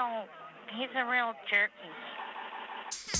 [0.00, 0.24] real,
[0.76, 3.19] he's a real jerky.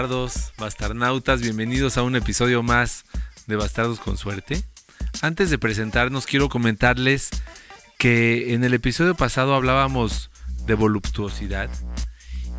[0.00, 3.04] Bastardos, bastarnautas, bienvenidos a un episodio más
[3.46, 4.64] de Bastardos con Suerte.
[5.20, 7.28] Antes de presentarnos, quiero comentarles
[7.98, 10.30] que en el episodio pasado hablábamos
[10.64, 11.68] de voluptuosidad.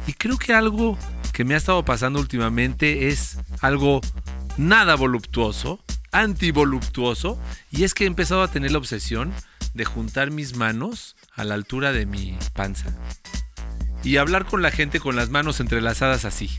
[0.06, 1.00] Y creo que algo
[1.34, 4.02] que me ha estado pasando últimamente es algo
[4.58, 7.40] nada voluptuoso, antivoluptuoso,
[7.72, 9.34] y es que he empezado a tener la obsesión
[9.74, 12.96] de juntar mis manos a la altura de mi panza
[14.04, 16.50] y hablar con la gente con las manos entrelazadas así.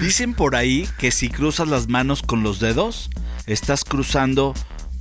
[0.00, 3.10] Dicen por ahí que si cruzas las manos con los dedos,
[3.46, 4.54] estás cruzando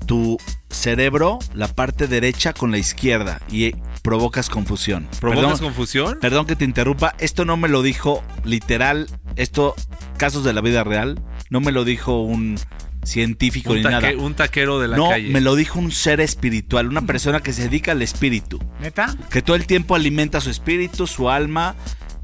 [0.06, 0.38] tu
[0.70, 5.08] cerebro, la parte derecha con la izquierda y provocas confusión.
[5.20, 6.18] ¿Provocas Perdón- confusión?
[6.20, 9.76] Perdón que te interrumpa, esto no me lo dijo literal, esto,
[10.18, 12.60] casos de la vida real, no me lo dijo un
[13.04, 14.18] científico Un, ni taque- nada.
[14.18, 15.30] un taquero de la no, calle.
[15.30, 19.16] me lo dijo un ser espiritual, una persona que se dedica al espíritu, ¿Neta?
[19.30, 21.76] que todo el tiempo alimenta su espíritu, su alma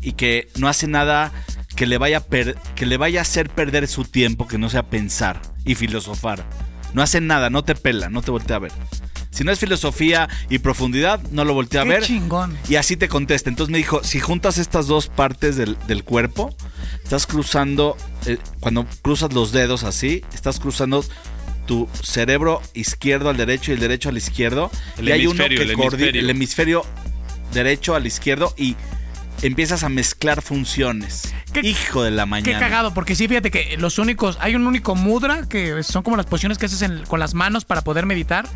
[0.05, 1.31] y que no hace nada
[1.75, 4.69] que le vaya a, per- que le vaya a hacer perder su tiempo, que no
[4.69, 6.45] sea pensar y filosofar.
[6.93, 8.71] No hace nada, no te pela, no te voltea a ver.
[9.31, 12.03] Si no es filosofía y profundidad, no lo voltea a Qué ver.
[12.03, 12.57] chingón.
[12.69, 13.49] Y así te contesta.
[13.49, 16.55] Entonces me dijo, si juntas estas dos partes del, del cuerpo,
[17.03, 17.97] estás cruzando,
[18.27, 21.03] eh, cuando cruzas los dedos así, estás cruzando
[21.65, 24.71] tu cerebro izquierdo al derecho y el derecho al izquierdo.
[24.97, 26.21] El y hay uno que el hemisferio.
[26.21, 26.85] el hemisferio
[27.51, 28.77] derecho al izquierdo y
[29.41, 31.33] empiezas a mezclar funciones.
[31.53, 32.57] ¿Qué- Hijo de la mañana.
[32.57, 36.17] Qué cagado, porque sí, fíjate que los únicos, hay un único mudra que son como
[36.17, 38.47] las posiciones que haces en- con las manos para poder meditar,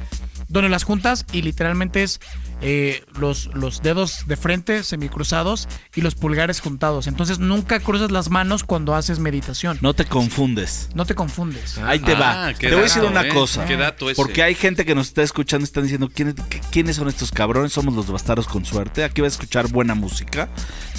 [0.49, 2.19] donde las juntas y literalmente es
[2.61, 7.07] eh, los, los dedos de frente semicruzados y los pulgares juntados.
[7.07, 9.77] Entonces nunca cruzas las manos cuando haces meditación.
[9.81, 10.89] No, No te confundes.
[11.07, 11.77] te confundes.
[11.77, 12.53] Ahí te Ah, va.
[12.53, 13.29] Te voy a decir una eh.
[13.29, 13.65] cosa.
[13.65, 14.15] Qué dato ese.
[14.21, 17.31] Porque hay gente que nos está escuchando y están diciendo ¿quiénes, qué- quiénes son estos
[17.31, 17.71] cabrones.
[17.71, 19.03] Somos los bastardos con suerte.
[19.03, 20.49] Aquí va a escuchar buena música.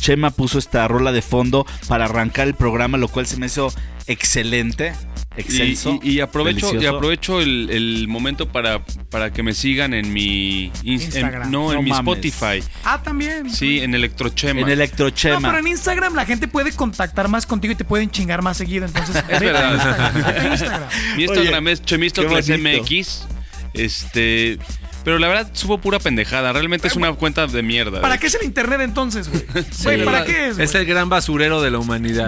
[0.00, 3.72] Chema puso esta rola de fondo para arrancar el programa, lo cual se me hizo
[4.06, 4.94] excelente.
[5.40, 5.98] Y, Excelso.
[6.02, 10.70] y- y aprovecho, y aprovecho el, el momento para, para que me sigan en mi
[10.70, 11.50] ins- en- Instagram.
[11.50, 11.90] no, en No mi.
[11.90, 12.62] Spotify.
[12.84, 13.50] Ah, también.
[13.50, 14.60] Sí, en Electrochema.
[14.60, 15.48] En No, Electrochema.
[15.48, 18.86] pero en Instagram la gente puede contactar más contigo y te pueden chingar más seguido.
[18.86, 19.74] Entonces, a verdad.
[19.74, 20.88] Instagram, Instagram.
[21.16, 22.82] Mi Instagram Oye, es Chemistocles qué bonito.
[22.82, 23.26] MX.
[23.74, 24.58] Este.
[25.04, 26.52] Pero la verdad subo pura pendejada.
[26.52, 28.00] Realmente es una cuenta de mierda.
[28.00, 29.44] ¿Para qué es el internet entonces, güey?
[29.70, 29.84] Sí.
[29.84, 30.58] Güey, ¿para qué es?
[30.58, 32.26] Es el gran basurero de la humanidad.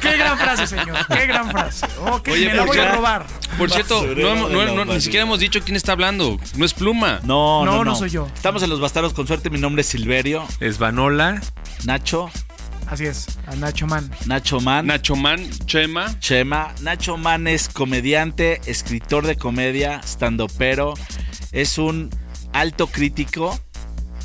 [0.00, 0.96] Qué gran frase, señor.
[1.08, 1.86] Qué gran frase.
[2.06, 3.26] Ok, Oye, me la ¿por voy a robar.
[3.58, 5.00] Por cierto, Basurero no, hemos- de no- la no- ni humanidad.
[5.00, 6.38] siquiera hemos dicho quién está hablando.
[6.56, 7.20] No es pluma.
[7.24, 8.28] No, no, No, no, no soy yo.
[8.34, 9.48] Estamos en Los Bastardos con Suerte.
[9.50, 10.46] Mi nombre es Silverio.
[10.60, 11.40] Es Vanola.
[11.84, 12.30] Nacho.
[12.90, 14.10] Así es, a Nacho Man.
[14.26, 14.86] Nacho Man.
[14.86, 16.18] Nacho Man, Chema.
[16.18, 16.74] Chema.
[16.80, 20.94] Nacho Man es comediante, escritor de comedia, standupero.
[21.52, 22.10] Es un
[22.52, 23.56] alto crítico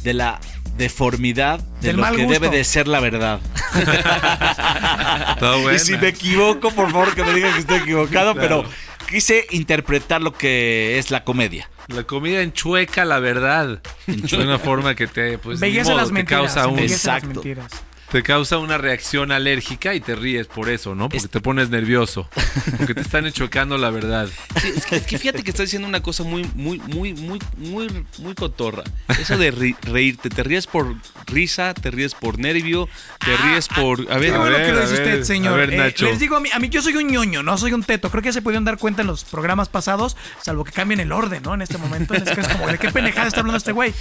[0.03, 0.39] de la
[0.77, 2.39] deformidad de Del lo que gusto.
[2.39, 3.39] debe de ser la verdad.
[5.39, 5.75] Todo bueno.
[5.75, 8.63] Y si me equivoco, por favor que me digan que estoy equivocado, Claro.
[8.65, 8.69] pero
[9.07, 11.69] quise interpretar lo que es la comedia.
[11.87, 13.79] La comida enchueca la verdad.
[14.07, 16.53] De una forma que te, pues, modo, las mentiras.
[16.53, 17.27] causa, un, las Exacto.
[17.27, 17.71] mentiras.
[18.11, 21.05] Te causa una reacción alérgica y te ríes por eso, ¿no?
[21.09, 22.29] Porque Es- te pones nervioso.
[22.77, 24.27] Porque te están enchuecando la verdad.
[24.61, 27.39] Sí, es, que, es que fíjate que estás diciendo una cosa muy, muy, muy, muy,
[27.57, 28.83] muy, muy cotorra.
[29.19, 30.95] Eso de ri- reírte, te ríes por
[31.25, 32.87] risa, te ríes por nervio,
[33.19, 33.99] te ríes por.
[34.11, 35.59] A ver, Qué a bueno ver, que lo a dice ver, usted, a señor.
[35.73, 36.05] Eh, Nacho.
[36.05, 38.09] les digo, a mí, a mí yo soy un ñoño, no soy un teto.
[38.11, 41.11] Creo que ya se pudieron dar cuenta en los programas pasados, salvo que cambien el
[41.11, 41.53] orden, ¿no?
[41.53, 42.13] En este momento.
[42.13, 43.93] Es que es como, ¿de qué pendejada está hablando este güey?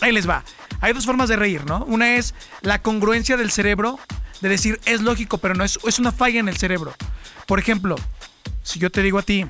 [0.00, 0.42] Ahí les va.
[0.80, 1.84] Hay dos formas de reír, ¿no?
[1.86, 3.98] Una es la congruencia del cerebro,
[4.40, 6.92] de decir, es lógico, pero no es, es una falla en el cerebro.
[7.46, 7.96] Por ejemplo,
[8.62, 9.46] si yo te digo a ti,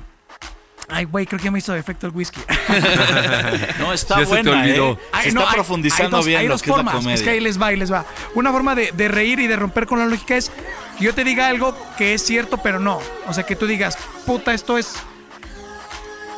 [0.87, 2.39] ay, güey, creo que ya me hizo efecto el whisky.
[3.79, 4.91] No, está te buena, olvidó.
[4.93, 4.97] ¿eh?
[5.11, 6.83] Ay, Se no, está hay- profundizando hay dos, bien hay lo dos que es la
[6.83, 6.95] formas.
[6.95, 7.13] comedia.
[7.15, 8.05] Es que ahí les va, ahí les va.
[8.35, 10.49] Una forma de, de reír y de romper con la lógica es
[10.97, 12.99] que yo te diga algo que es cierto, pero no.
[13.27, 14.93] O sea, que tú digas, puta, esto es.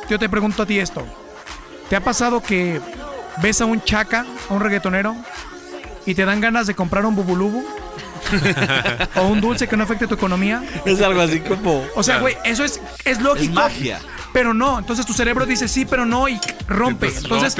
[0.08, 1.06] Yo te pregunto a ti esto.
[1.88, 2.80] ¿Te ha pasado que
[3.42, 5.16] ves a un chaca, a un reggaetonero,
[6.06, 7.64] y te dan ganas de comprar un bubulubu?
[9.16, 10.62] o un dulce que no afecte tu economía.
[10.84, 11.84] Es algo así como...
[11.94, 13.44] O sea, güey, eso es, es lógico.
[13.44, 14.00] Es magia.
[14.32, 14.78] pero no.
[14.78, 17.08] Entonces tu cerebro dice sí, pero no y rompe.
[17.08, 17.56] Entonces,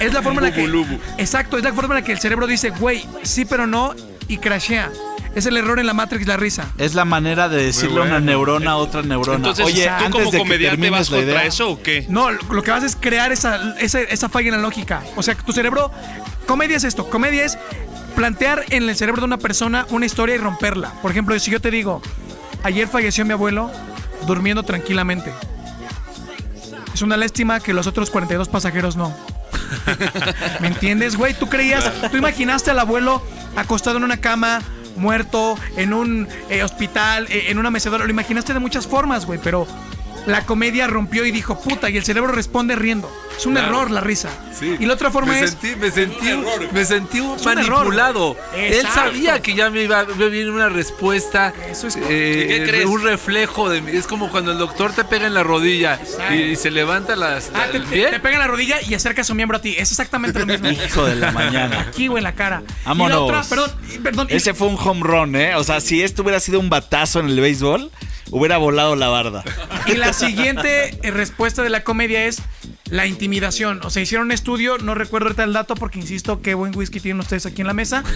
[0.00, 0.98] es la forma en la que.
[1.18, 3.94] Exacto, es la forma en la que el cerebro dice, güey, sí, pero no
[4.26, 4.90] y crashea.
[5.34, 6.72] Es el error en la Matrix, la risa.
[6.76, 9.36] Es la manera de decirle a una neurona a otra neurona.
[9.36, 12.04] Entonces, Oye, ¿tú antes como de comediante vas contra idea, eso o qué?
[12.08, 15.02] No, lo que vas es crear esa, esa, esa falla en la lógica.
[15.16, 15.92] O sea, tu cerebro.
[16.46, 17.08] Comedia es esto.
[17.08, 17.58] Comedia es
[18.16, 20.92] plantear en el cerebro de una persona una historia y romperla.
[21.00, 22.02] Por ejemplo, si yo te digo,
[22.64, 23.70] ayer falleció mi abuelo
[24.26, 25.32] durmiendo tranquilamente.
[26.92, 29.14] Es una lástima que los otros 42 pasajeros no.
[30.60, 31.34] ¿Me entiendes, güey?
[31.34, 33.22] Tú creías, tú imaginaste al abuelo
[33.56, 34.60] acostado en una cama,
[34.96, 38.04] muerto, en un eh, hospital, eh, en una mecedora.
[38.04, 39.66] Lo imaginaste de muchas formas, güey, pero
[40.26, 43.10] la comedia rompió y dijo puta, y el cerebro responde riendo.
[43.36, 43.68] Es un Claro.
[43.68, 44.28] error la risa.
[44.58, 44.76] Sí.
[44.78, 45.50] Y la otra forma me es.
[45.52, 46.26] Sentí, me sentí,
[46.72, 48.36] me sentí un manipulado.
[48.54, 52.64] Él sabía que ya me iba a venir una respuesta, Eso es- eh, ¿Y qué
[52.68, 52.84] crees?
[52.86, 53.92] un reflejo de mí.
[53.92, 55.98] Es como cuando el doctor te pega en la rodilla
[56.30, 59.56] y, y se levanta las, Ah, te, pega en la rodilla y acerca su miembro
[59.56, 59.74] a ti.
[59.78, 60.68] Es exactamente lo mismo.
[60.86, 61.80] hijo de la mañana.
[61.88, 62.62] Aquí, güey, en la cara.
[62.84, 63.10] Vámonos.
[63.10, 63.70] Y la otra, perdón,
[64.02, 64.26] perdón.
[64.30, 65.54] y- Ese fue un home run, ¿eh?
[65.54, 67.90] O sea, si esto hubiera sido un batazo en el béisbol,
[68.30, 69.44] hubiera volado la barda.
[69.86, 72.42] Y la siguiente eh, respuesta de la comedia es
[72.90, 73.80] la intimidación.
[73.84, 77.00] O sea, hicieron un estudio, no recuerdo ahorita el dato porque insisto, qué buen whisky
[77.00, 78.02] tienen ustedes aquí en la mesa.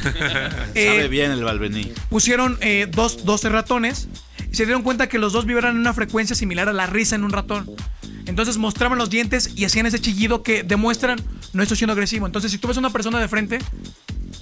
[0.75, 1.93] Eh, Sabe bien el Balvení.
[2.08, 4.08] pusieron eh, dos, 12 ratones
[4.50, 7.14] y se dieron cuenta que los dos vibran en una frecuencia similar a la risa
[7.14, 7.70] en un ratón.
[8.26, 11.20] Entonces mostraban los dientes y hacían ese chillido que demuestran
[11.52, 12.26] no estoy siendo agresivo.
[12.26, 13.58] Entonces, si tú ves a una persona de frente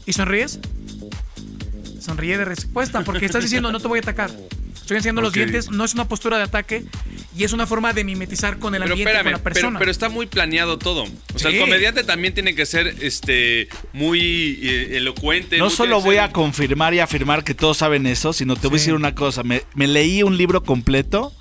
[0.07, 0.61] y sonríes,
[2.01, 4.31] sonríe de respuesta porque estás diciendo no te voy a atacar.
[4.83, 6.85] Estoy enseñando los dientes, no es una postura de ataque
[7.37, 9.79] y es una forma de mimetizar con el Pero ambiente, espérame, con la pero, persona.
[9.79, 11.05] pero está muy planeado todo.
[11.35, 11.57] O sea, Sí.
[11.57, 15.57] el comediante también tiene que ser este muy eh, elocuente.
[15.59, 18.77] No muy- solo voy a confirmar y afirmar que todos saben eso, sino te voy
[18.77, 19.43] a decir una cosa.
[19.45, 21.33] Me, me leí un libro completo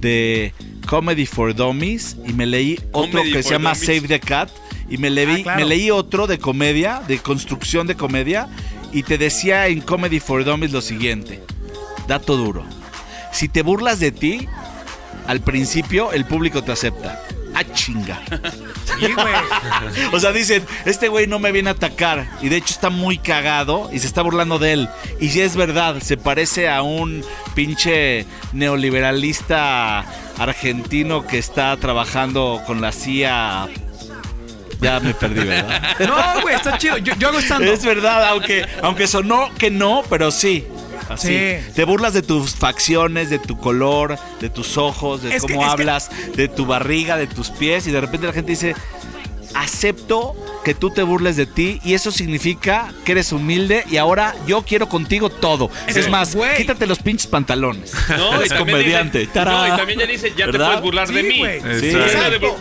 [0.00, 0.52] de
[0.86, 3.86] Comedy for Dummies y me leí otro Comedy que se llama Dummies.
[3.86, 4.50] Save the Cat
[4.90, 5.60] y me leí, Ah, claro.
[5.60, 8.48] me leí otro de comedia, de construcción de comedia
[8.92, 11.40] y te decía en Comedy for Dummies lo siguiente.
[12.06, 12.64] Dato duro.
[13.32, 14.48] Si te burlas de ti,
[15.26, 17.20] al principio el público te acepta.
[17.54, 18.20] Ah, chinga.
[18.84, 19.34] Sí, güey.
[20.12, 22.26] O sea, dicen, este güey no me viene a atacar.
[22.42, 24.88] Y de hecho está muy cagado y se está burlando de él.
[25.20, 27.24] Y si es verdad, se parece a un
[27.54, 30.04] pinche neoliberalista
[30.38, 33.68] argentino que está trabajando con la CIA.
[34.80, 35.82] Ya me perdí, ¿verdad?
[36.00, 36.98] No, güey, está chido.
[36.98, 40.66] Yo, yo hago stand Es verdad, aunque, aunque sonó que no, pero sí.
[41.08, 41.28] Así.
[41.28, 41.72] Sí.
[41.74, 45.64] Te burlas de tus facciones, de tu color, de tus ojos, de Es cómo que-
[45.64, 48.74] hablas, de tu barriga, de tus pies, y de repente la gente dice,
[49.54, 50.34] acepto
[50.64, 54.62] que tú te burles de ti, y eso significa que eres humilde, y ahora yo
[54.62, 55.70] quiero contigo todo.
[55.86, 57.92] Es más, quítate los pinches pantalones.
[58.08, 59.28] No, eres comediante.
[59.34, 61.42] no, y también ya dice, ya te puedes burlar de Sí, mí.
[61.80, 61.92] Sí.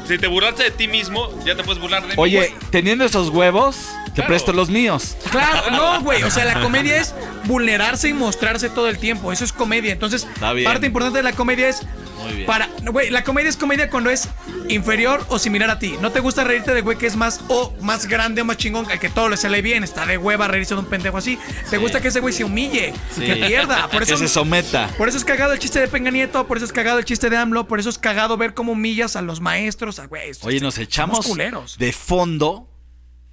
[0.07, 2.13] Si te burlaste de ti mismo, ya te puedes burlar de mí.
[2.17, 3.77] Oye, teniendo esos huevos,
[4.13, 4.27] te Claro.
[4.29, 5.17] presto los míos.
[5.31, 6.23] Claro, no, güey.
[6.23, 7.13] O sea, la comedia es
[7.45, 9.31] vulnerarse y mostrarse todo el tiempo.
[9.31, 9.91] Eso es comedia.
[9.91, 11.81] Entonces, parte importante de la comedia es
[12.23, 12.45] Muy bien.
[12.45, 12.69] para.
[12.83, 14.29] Güey, la comedia es comedia cuando es
[14.69, 15.95] inferior o similar a ti.
[16.01, 18.85] No te gusta reírte de güey que es más o más grande o más chingón,
[18.85, 19.83] que todo le sale bien.
[19.83, 21.37] Está de hueva reírse de un pendejo así.
[21.69, 23.25] Te gusta que ese güey se humille, Sí.
[23.25, 23.87] que pierda.
[23.89, 24.13] Por eso.
[24.13, 24.89] que se someta.
[24.97, 27.29] Por eso es cagado el chiste de Peña Nieto, por eso es cagado el chiste
[27.29, 30.31] de AMLO, por eso es cagado ver cómo humillas a los maestros, a güey.
[30.41, 31.77] Oye, nos echamos culeros.
[31.77, 32.69] de fondo,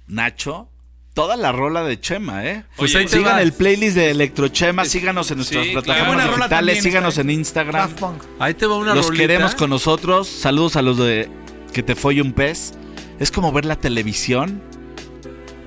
[0.07, 0.69] Nacho,
[1.13, 2.63] toda la rola de Chema, ¿eh?
[2.75, 6.81] Pues Oye, ahí Sigan el playlist de Electrochema, síganos en nuestras Sí, plataformas digitales, también
[6.81, 7.29] síganos en.
[7.29, 7.81] Instagram.
[7.89, 8.23] Daft Punk.
[8.39, 9.23] Ahí te va una Los rolita.
[9.23, 10.27] queremos con nosotros.
[10.27, 11.29] Saludos a los de
[11.73, 12.73] Que te folle un pez.
[13.19, 14.61] Es como ver la televisión,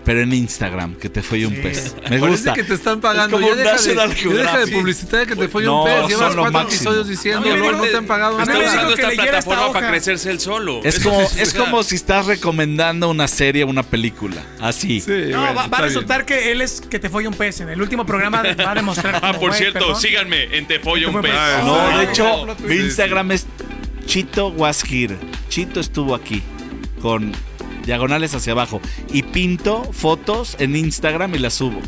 [0.04, 1.94] pero en Instagram, que te folle un pez.
[2.10, 2.52] Me Parece gusta.
[2.54, 3.38] que te están pagando.
[3.38, 4.74] Es como Ya deja, de, National ya deja de Geographic.
[4.74, 6.08] publicitar que te fue No, un pez.
[6.08, 6.68] Llevas cuatro máximo.
[6.90, 8.74] episodios diciendo, no, te han pagado a mí Está me nada.
[8.76, 10.80] usando que esta plataforma para crecerse el solo.
[10.84, 14.42] Es Eso como, sí, es sea, como si estás recomendando una serie o una película.
[14.60, 15.00] Así.
[15.00, 15.82] Sí, No, bueno, va, a bien.
[15.82, 17.60] resultar que él es que te folla un pez.
[17.60, 19.14] En el último programa va a demostrar.
[19.24, 20.00] Ah, por cierto, perdón.
[20.00, 21.32] síganme en Te Follo Te un Pez.
[21.32, 21.64] Pez.
[21.64, 23.46] No, Ah, de hecho, mi Instagram es
[24.06, 25.16] Chito was here.
[25.48, 26.42] Chito estuvo aquí
[27.00, 27.32] con
[27.86, 28.80] diagonales hacia abajo
[29.12, 31.80] y pinto fotos en Instagram y las subo.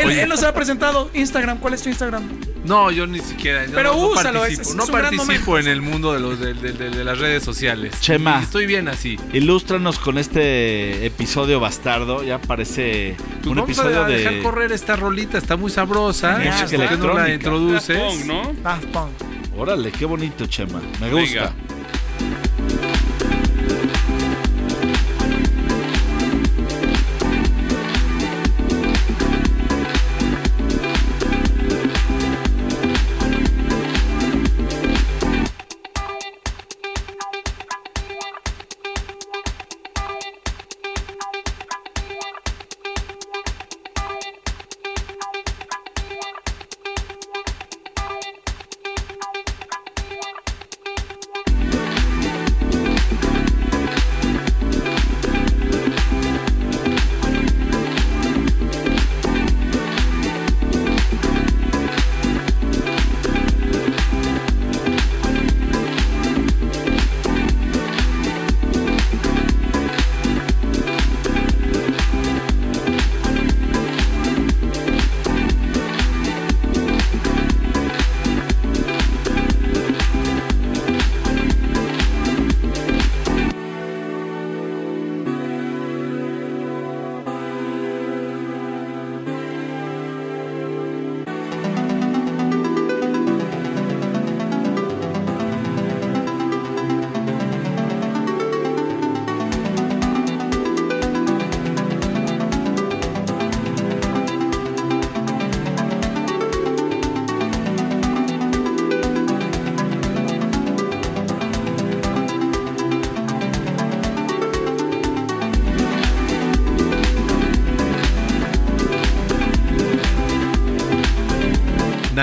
[0.00, 0.22] Él, Oye.
[0.22, 1.58] él nos ha presentado Instagram.
[1.58, 2.22] ¿Cuál es tu Instagram?
[2.64, 3.66] No, yo ni siquiera.
[3.66, 6.12] yo Pero no, no úsalo, participo, es- es no un gran participo en el mundo
[6.14, 8.00] de, los, de, de- de- de las redes sociales.
[8.00, 8.38] Chema.
[8.40, 9.18] Y estoy bien así.
[9.32, 12.22] Ilústranos con este episodio bastardo.
[12.22, 16.36] Ya parece Pues un vamos episodio a dejar de correr esta rolita, está muy sabrosa.
[16.36, 17.22] Genial, ¿Por qué no electrónica.
[17.28, 17.88] la introduces?
[17.98, 18.52] Daft Punk, ¿no?
[18.62, 19.10] Daft Punk.
[19.58, 20.80] Órale, qué bonito, Chema.
[21.00, 21.52] Me Venga.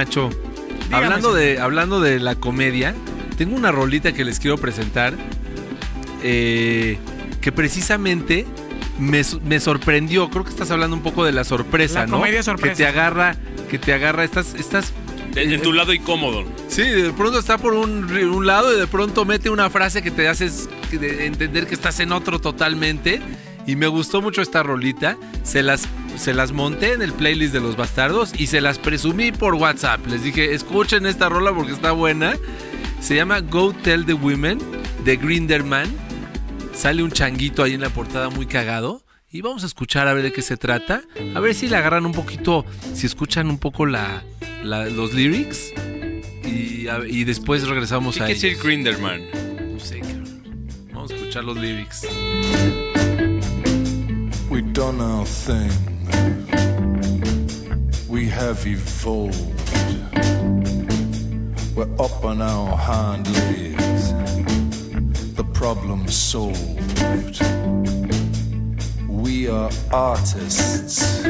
[0.06, 0.30] Nacho,
[0.86, 1.40] Dígame, hablando señor.
[1.56, 2.96] de, hablando de la comedia,
[3.38, 5.14] tengo una rolita que les quiero presentar.
[6.24, 6.98] eh,
[7.42, 8.46] que precisamente
[9.00, 10.30] me, me sorprendió.
[10.30, 12.18] Creo que estás hablando un poco de la sorpresa, La ¿no?
[12.18, 12.74] comedia sorpresa.
[12.76, 13.36] Que te agarra,
[13.70, 14.24] que te agarra.
[14.26, 14.92] Estás, estás
[15.36, 16.44] En, en tu lado incómodo.
[16.68, 20.12] Sí, de pronto está por un, un lado y de pronto mete una frase que
[20.12, 20.50] te hace
[20.92, 23.22] entender que estás en otro totalmente.
[23.66, 25.16] Y me gustó mucho esta rolita.
[25.44, 25.88] Se las,
[26.20, 30.06] se las monté en el playlist de los bastardos y se las presumí por WhatsApp.
[30.08, 32.36] Les dije, escuchen esta rola porque está buena.
[33.00, 34.60] Se llama Go Tell the Women
[35.06, 35.88] de Grinderman.
[36.74, 39.02] Sale un changuito ahí en la portada muy cagado.
[39.32, 41.04] Y vamos a escuchar a ver de qué se trata.
[41.36, 44.24] A ver si le agarran un poquito, si escuchan un poco la,
[44.64, 45.72] la- los lyrics.
[46.44, 48.64] Y, a- y después regresamos ¿Qué a quiere decir ellos.
[48.64, 49.22] Grinderman?
[49.74, 50.02] No sé.
[50.94, 52.06] Vamos a escuchar los lyrics.
[54.50, 55.70] We done our thing.
[58.08, 59.38] We have evolved.
[61.76, 64.14] We're up on our hind legs.
[65.36, 67.42] The problem's solved.
[69.08, 71.24] We are artists.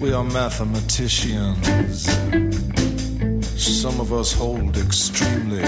[0.00, 2.06] We are mathematicians.
[3.60, 5.66] Some of us hold extremely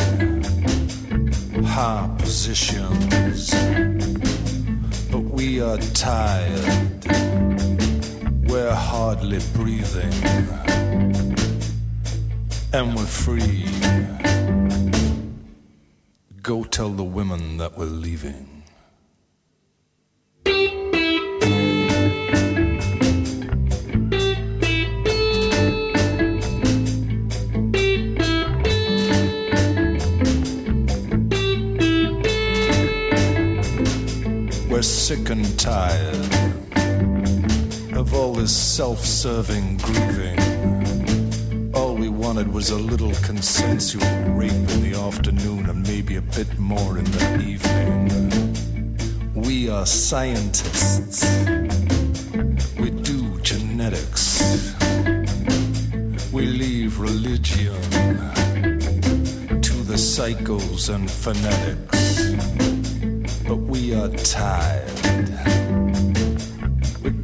[1.64, 3.54] high positions
[5.10, 7.27] but we are tired.
[8.48, 10.12] We're hardly breathing,
[12.72, 13.66] and we're free.
[16.42, 18.64] Go tell the women that we're leaving.
[34.70, 36.57] We're sick and tired
[38.08, 40.38] of all this self serving grieving.
[41.74, 46.58] All we wanted was a little consensual rape in the afternoon and maybe a bit
[46.58, 48.54] more in the evening.
[49.34, 51.22] We are scientists.
[52.80, 54.40] We do genetics.
[56.32, 57.82] We leave religion
[59.60, 62.08] to the psychos and phonetics
[63.46, 64.87] but we are tired.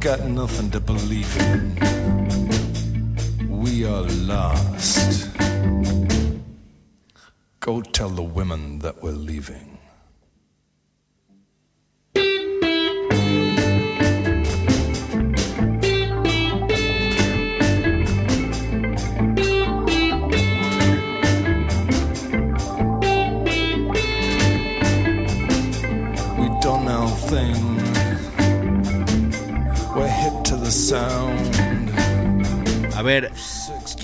[0.05, 1.75] Got nothing to believe in.
[3.49, 5.35] We are lost.
[7.59, 9.74] Go tell the women that we're leaving.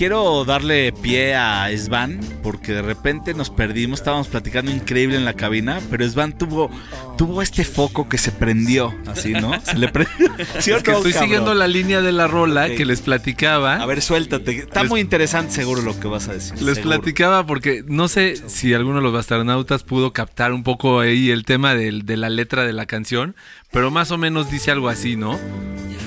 [0.02, 5.34] Quiero darle pie a Svan porque de repente nos perdimos, estábamos platicando increíble en la
[5.34, 6.72] cabina, pero Svan tuvo
[7.16, 9.52] tuvo este foco que se prendió, así, ¿no?
[9.60, 10.26] Se le prendió.
[10.58, 11.28] ¿Sí o Es que no, estoy cabrón?
[11.28, 13.76] siguiendo la línea de la rola que les platicaba.
[13.76, 14.58] A ver, suéltate.
[14.58, 16.60] Está Les- muy interesante seguro lo que vas a decir.
[16.60, 16.96] Les seguro.
[16.96, 21.44] platicaba porque no sé si alguno de los bastardonautas pudo captar un poco ahí el
[21.44, 23.36] tema del- de, la letra de la canción,
[23.70, 25.38] pero más o menos dice algo así, ¿no?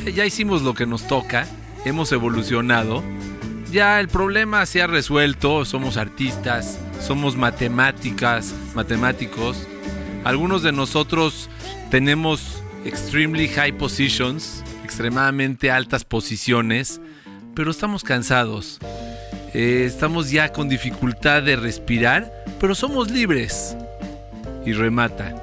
[0.04, 1.48] Ya, ya hicimos lo que nos toca,
[1.86, 3.02] hemos evolucionado,
[3.72, 9.68] ya el problema se ha resuelto, somos artistas, somos matemáticas, matemáticos.
[10.24, 11.50] Algunos de nosotros
[11.92, 17.02] tenemos extremely high positions, extremadamente altas posiciones,
[17.56, 18.80] pero estamos cansados.
[19.54, 23.76] Eh, estamos ya con dificultad de respirar, pero somos libres.
[24.66, 25.36] Y remata.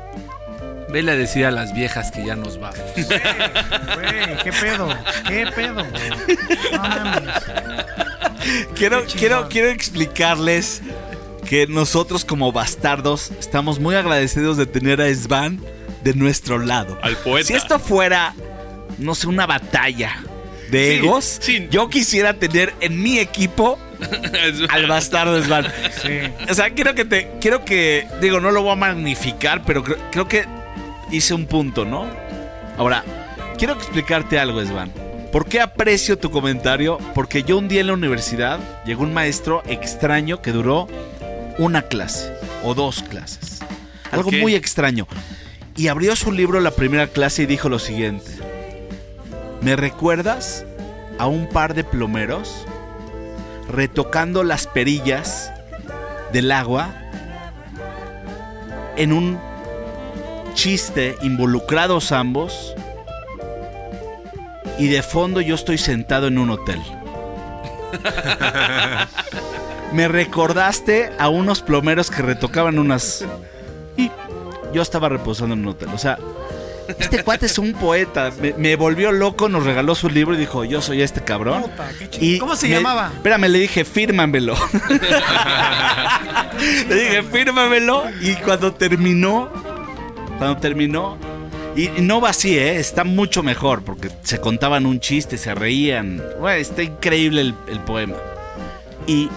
[0.90, 2.78] Vele a decir a las viejas que ya nos vamos.
[2.96, 4.88] Güey, ¿qué pedo?
[5.26, 5.84] ¿Qué pedo?
[6.72, 8.01] No.
[8.74, 10.82] Quiero, quiero, quiero explicarles
[11.48, 15.60] que nosotros como bastardos estamos muy agradecidos de tener a Svan
[16.02, 16.98] de nuestro lado.
[17.02, 17.46] Al poeta.
[17.48, 18.34] Si esto fuera,
[18.98, 20.16] no sé, una batalla
[20.70, 21.68] de Sí, egos, sí.
[21.70, 23.78] yo quisiera tener en mi equipo
[24.70, 25.66] al bastardo Svan.
[26.02, 26.20] Sí.
[26.50, 27.30] O sea, quiero que te.
[27.40, 28.06] Quiero que.
[28.20, 30.44] Digo, no lo voy a magnificar, pero creo, creo que
[31.10, 32.06] hice un punto, ¿no?
[32.78, 33.04] Ahora,
[33.58, 34.90] quiero explicarte algo, Svan.
[35.32, 36.98] ¿Por qué aprecio tu comentario?
[37.14, 40.88] Porque yo un día en la universidad llegó un maestro extraño que duró
[41.56, 43.60] una clase o dos clases.
[44.10, 45.08] Algo muy extraño.
[45.74, 48.30] Y abrió su libro la primera clase y dijo lo siguiente.
[49.62, 50.66] ¿Me recuerdas
[51.18, 52.66] a un par de plomeros
[53.70, 55.50] retocando las perillas
[56.34, 56.94] del agua
[58.96, 59.40] en un
[60.52, 62.74] chiste involucrados ambos
[64.78, 66.80] y de fondo yo estoy sentado en un hotel.
[69.92, 73.24] Me recordaste a unos plomeros que retocaban unas.
[73.96, 74.10] Y
[74.72, 75.90] yo estaba reposando en un hotel.
[75.94, 76.18] O sea,
[76.98, 78.30] este cuate es un poeta.
[78.40, 81.62] Me, me volvió loco, nos regaló su libro y dijo: Yo soy este cabrón.
[81.62, 81.90] Puta.
[82.20, 83.10] Y ¿Cómo se me- llamaba?
[83.14, 84.54] Espérame, le dije, fírmamelo.
[86.88, 88.04] le dije, fírmamelo.
[88.22, 89.50] Y cuando terminó,
[90.38, 91.18] cuando terminó,
[91.76, 92.78] y, no va así, ¿eh?
[92.78, 96.22] está mucho mejor, porque se contaban un chiste, se reían.
[96.56, 98.16] Está increíble el, el poema.
[99.06, 99.28] Y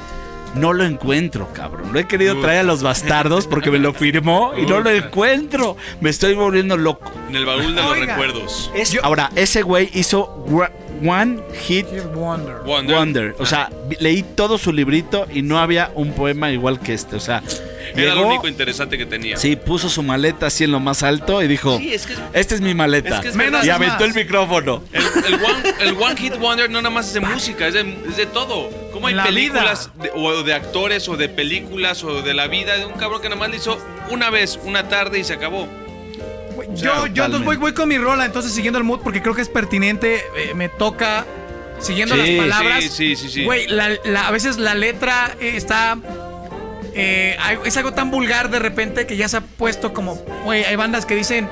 [0.55, 1.91] no lo encuentro, cabrón.
[1.91, 5.75] Lo he querido traer a los bastardos porque me lo firmó y no lo encuentro.
[6.01, 7.11] Me estoy volviendo loco.
[7.29, 8.05] En el baúl de los Oiga.
[8.15, 8.71] recuerdos.
[8.75, 10.27] Es- ahora, ese güey hizo
[11.03, 12.57] One Hit Wonder.
[12.65, 12.95] Wonder.
[12.95, 13.35] Wonder.
[13.39, 17.15] O sea, vi- leí todo su librito y no había un poema igual que este.
[17.15, 17.41] O sea,
[17.95, 19.37] Era lo único interesante que tenía.
[19.37, 22.55] sí, puso su maleta así en lo más alto y dijo: Sí, es que Esta
[22.55, 23.15] es mi maleta.
[23.17, 24.03] Es que es Menos y aventó más.
[24.09, 24.83] el micrófono.
[24.93, 27.97] El, el one, el One Hit Wonder no nada más es de música, es de,
[28.09, 28.69] es de todo.
[28.91, 32.77] Como hay La películas de- o de actores o de películas o de la vida
[32.77, 33.77] de un cabrón que nada más le hizo
[34.09, 35.67] una vez, una tarde y se acabó.
[36.75, 39.41] Yo, yo entonces voy, voy con mi rola, entonces siguiendo el mood, porque creo que
[39.41, 41.25] es pertinente, eh, me toca,
[41.79, 42.83] siguiendo Sí, las palabras.
[42.83, 43.45] sí, sí, sí, sí.
[43.45, 45.97] Güey, la- la- a veces la letra eh, está...
[46.93, 50.15] eh, hay- es algo tan vulgar de repente que ya se ha puesto como...
[50.43, 51.49] Güey, hay bandas que dicen...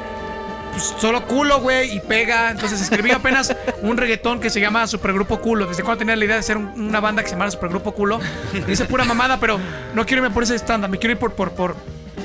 [0.71, 2.51] pues, solo culo, güey, y pega.
[2.51, 5.65] Entonces escribí apenas un reggaetón que se llama Supergrupo Culo.
[5.67, 8.19] Desde cuando tenía la idea de ser un- una banda que se llamara Supergrupo Culo.
[8.67, 9.59] Dice pura mamada, pero
[9.93, 10.89] no quiero irme por ese estándar.
[10.89, 11.75] Me quiero ir por, por, por...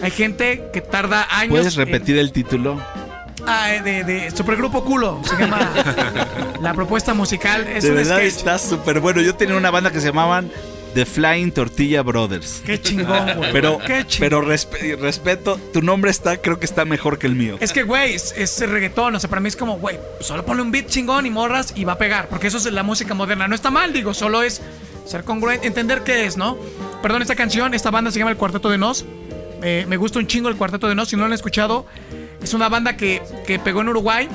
[0.02, 1.50] Hay gente que tarda años...
[1.50, 2.80] ¿Puedes en- repetir el título?
[3.46, 5.20] Ah, eh, de, de Supergrupo Culo.
[5.24, 5.70] Se llama
[6.60, 7.66] la propuesta musical.
[7.68, 8.36] Es de un verdad sketch.
[8.36, 9.20] está súper bueno.
[9.20, 10.50] Yo tenía una banda que se llamaban
[10.94, 12.62] The Flying Tortilla Brothers.
[12.66, 13.52] Qué chingón, güey.
[13.52, 14.28] Pero, Qué chingón.
[14.28, 17.56] pero respe- respeto, tu nombre está, creo que está mejor que el mío.
[17.60, 19.14] Es que, güey, es, es reggaetón.
[19.14, 21.84] O sea, para mí es como, güey, solo ponle un beat chingón y morras y
[21.84, 22.28] va a pegar.
[22.28, 23.48] Porque eso es la música moderna.
[23.48, 24.60] No está mal, digo, solo es
[25.06, 26.58] ser congruente, entender qué es, ¿no?
[27.02, 29.06] Perdón, esta canción, esta banda se llama El Cuarteto de Nos.
[29.62, 31.08] Eh, me gusta un chingo el Cuarteto de Nos.
[31.08, 31.86] Si no lo han escuchado,
[32.42, 34.28] es una banda que, que pegó en Uruguay.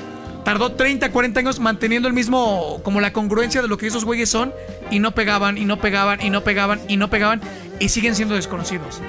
[0.43, 4.29] Tardó 30, 40 años manteniendo el mismo, como la congruencia de lo que esos güeyes
[4.29, 4.53] son.
[4.91, 7.41] Y no pegaban, y no pegaban, y no pegaban, y no pegaban.
[7.79, 9.01] Y siguen siendo desconocidos.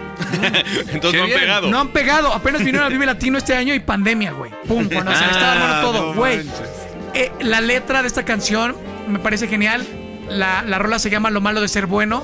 [0.92, 1.70] Entonces no han pegado.
[1.70, 2.32] No han pegado.
[2.32, 4.52] Apenas vinieron al Vive Latino este año y pandemia, güey.
[4.68, 6.42] Pum, cuando se le estaba armando todo, güey.
[7.14, 8.76] Eh, la letra de esta canción
[9.08, 9.84] me parece genial.
[10.28, 12.22] La, la rola se llama Lo malo de ser bueno.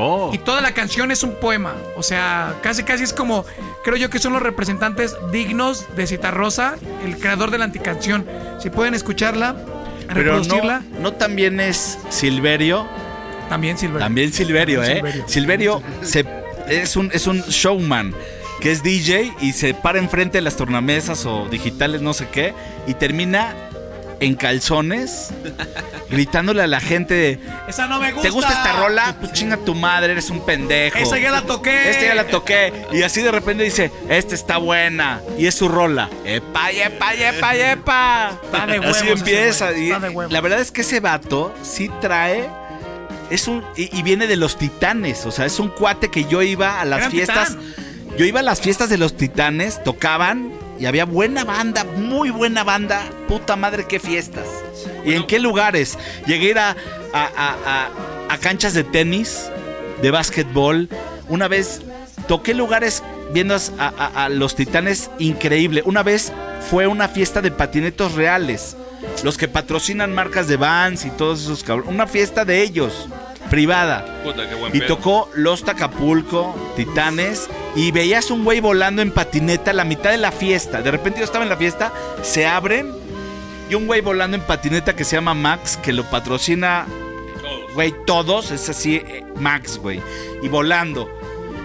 [0.00, 0.30] Oh.
[0.32, 1.74] Y toda la canción es un poema.
[1.96, 3.44] O sea, casi casi es como.
[3.82, 8.24] Creo yo que son los representantes dignos de Citarrosa, el creador de la anticanción.
[8.60, 9.56] Si pueden escucharla,
[10.06, 12.86] Pero reproducirla, no, no también es Silverio.
[13.48, 13.98] también sirve.
[13.98, 14.96] También Silverio, ¿eh?
[14.96, 15.24] Silverio.
[15.28, 16.24] Silverio se,
[16.68, 18.14] es, un, es un showman
[18.60, 22.54] que es DJ y se para enfrente de las tornamesas o digitales, no sé qué,
[22.86, 23.54] y termina
[24.20, 25.30] en calzones
[26.10, 28.28] gritándole a la gente de, Esa no me gusta.
[28.28, 29.16] ¿te gusta esta rola?
[29.20, 30.98] Pues chinga tu madre, eres un pendejo.
[30.98, 31.90] Esa ya la toqué.
[31.90, 32.72] Esta ya la toqué.
[32.92, 35.20] Y así de repente dice, esta está buena.
[35.38, 36.08] Y es su rola.
[36.24, 38.40] Epa, epa, epa, epa.
[38.42, 39.72] Está de huevos Así empieza.
[39.76, 40.32] Y está de huevos.
[40.32, 42.48] la verdad es que ese vato sí trae.
[43.30, 43.64] Es un.
[43.76, 45.26] Y, y viene de los titanes.
[45.26, 47.56] O sea, es un cuate que yo iba a las fiestas.
[48.16, 52.64] Yo iba a las fiestas de los titanes, tocaban y había buena banda, muy buena
[52.64, 53.02] banda.
[53.28, 54.46] Puta madre, qué fiestas.
[55.04, 55.98] ¿Y en qué lugares?
[56.26, 56.76] Llegué a
[57.12, 57.88] a, a-
[58.34, 59.48] a- canchas de tenis,
[60.02, 60.88] de básquetbol.
[61.28, 61.80] Una vez
[62.26, 65.82] toqué lugares viendo a los titanes increíble.
[65.84, 66.32] Una vez
[66.70, 68.76] fue una fiesta de patinetos reales.
[69.24, 71.92] Los que patrocinan marcas de Vans y todos esos cabrones.
[71.94, 73.08] Una fiesta de ellos,
[73.50, 74.04] privada.
[74.24, 74.96] Puta, qué buen Y pedo.
[74.96, 80.18] tocó Los Acapulco, Titanes, y veías un güey volando en patineta a la mitad de
[80.18, 80.82] la fiesta.
[80.82, 82.92] De repente yo estaba en la fiesta, se abren,
[83.70, 86.86] y un güey volando en patineta que se llama Max, que lo patrocina,
[87.42, 87.74] Todos.
[87.74, 90.00] güey, todos, es así, eh, Max, güey,
[90.42, 91.10] y volando.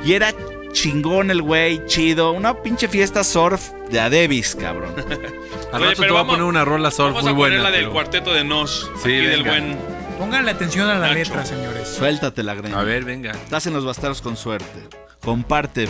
[0.05, 0.33] Y era
[0.73, 4.93] chingón el güey, chido, una pinche fiesta surf de Adebis, cabrón.
[5.71, 7.63] Al Oye, rato te voy a poner una rola surf Vamos muy a poner buena.
[7.63, 8.89] la del pero- cuarteto de Nos.
[9.03, 9.77] Sí, aquí del buen.
[10.23, 11.15] Pónganle atención a la Nacho.
[11.15, 11.86] letra, señores.
[11.86, 12.79] Suéltate la greña.
[12.79, 13.31] A ver, venga.
[13.31, 14.88] Estás en los bastardos con suerte.
[15.19, 15.86] Comparte.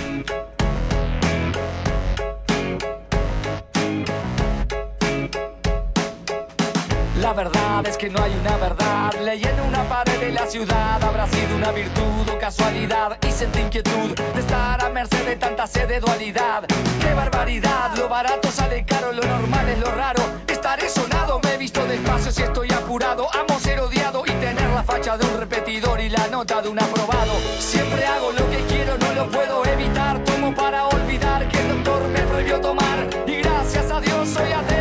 [7.19, 9.13] La verdad es que no hay una verdad.
[9.23, 11.01] Leí en una pared de la ciudad.
[11.03, 13.17] Habrá sido una virtud o casualidad.
[13.27, 16.65] Y sentí inquietud de estar a merced de tanta sed de dualidad.
[16.99, 17.95] ¡Qué barbaridad!
[17.97, 20.23] Lo barato sale caro, lo normal es lo raro.
[20.47, 23.27] Estaré sonado, me he visto despacio si estoy apurado.
[23.33, 24.02] Amo ser odiado y
[24.43, 27.33] tener la facha de un repetidor y la nota de un aprobado.
[27.59, 30.21] Siempre hago lo que quiero, no lo puedo evitar.
[30.25, 33.07] Tomo para olvidar que el doctor me prohibió tomar.
[33.25, 34.72] Y gracias a Dios soy ateo.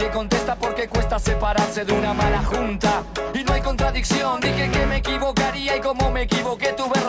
[0.00, 3.02] Nadie contesta porque cuesta separarse de una mala junta.
[3.34, 6.99] Y no hay contradicción, dije que me equivocaría y como me equivoqué tuve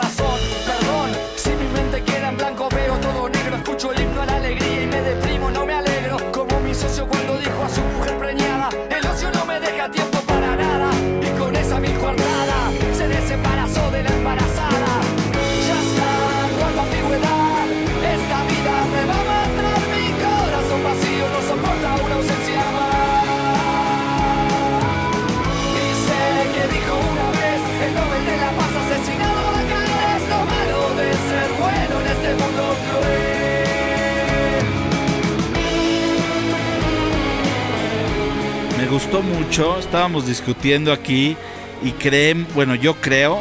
[39.02, 41.36] gustó mucho, estábamos discutiendo aquí
[41.82, 43.40] y creen, bueno, yo creo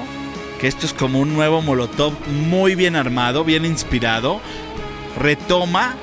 [0.60, 4.42] que esto es como un nuevo Molotov muy bien armado, bien inspirado.
[5.20, 5.96] Retoma,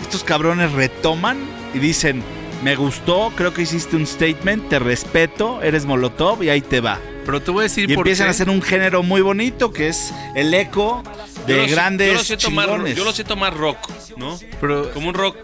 [0.00, 1.38] estos cabrones retoman
[1.74, 2.22] y dicen,
[2.62, 7.00] me gustó, creo que hiciste un statement, te respeto, eres Molotov y ahí te va.
[7.26, 8.28] Pero te voy a decir Y por empiezan qué.
[8.28, 11.02] a hacer un género muy bonito que es el eco
[11.48, 13.78] Yo de lo grandes yo lo siento más, yo lo siento más rock,
[14.18, 14.38] ¿no?
[14.60, 15.36] Pero- como un rock,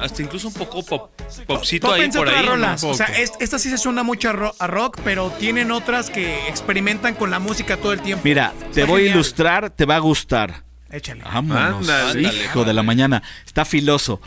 [0.00, 1.10] hasta incluso un poco pop,
[1.46, 2.46] popcito ahí por ahí.
[2.46, 2.82] rolas.
[2.82, 6.10] un O sea, esta sí se suena mucho a, ro- a rock, pero tienen otras
[6.10, 8.22] que experimentan con la música todo el tiempo.
[8.24, 10.64] Mira, te voy a ilustrar, te va a gustar.
[10.90, 11.22] Échale.
[11.22, 11.88] Vámonos.
[11.88, 12.22] Ándale.
[12.44, 13.22] Hijo de la mañana.
[13.44, 14.20] Está filoso.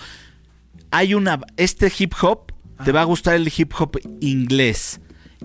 [0.91, 1.39] Hay una.
[1.57, 2.51] Este hip hop.
[2.85, 4.99] Te va a gustar el hip hop inglés.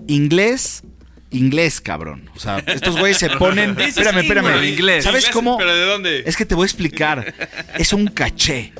[0.07, 0.83] Inglés.
[1.29, 2.29] Inglés, cabrón.
[2.35, 3.71] O sea, estos güeyes se ponen.
[3.79, 4.63] Espérame, espérame.
[4.63, 5.03] Inglés.
[5.03, 5.57] ¿Sabes cómo?
[5.57, 6.23] ¿Pero de dónde?
[6.25, 7.33] Es que te voy a explicar.
[7.77, 8.73] Es un caché.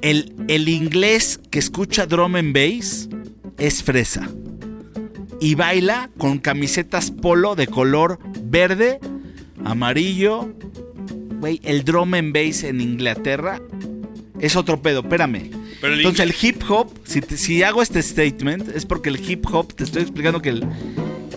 [0.00, 3.08] El, el inglés que escucha drum and bass
[3.58, 4.28] es fresa.
[5.42, 8.98] Y baila con camisetas polo de color verde,
[9.64, 10.54] amarillo.
[11.38, 13.60] Güey, el drum and bass en Inglaterra
[14.40, 15.00] es otro pedo.
[15.00, 15.50] Espérame.
[15.80, 19.18] Pero el Entonces el hip hop, si, te- si hago este statement, es porque el
[19.30, 20.66] hip hop, te estoy explicando que el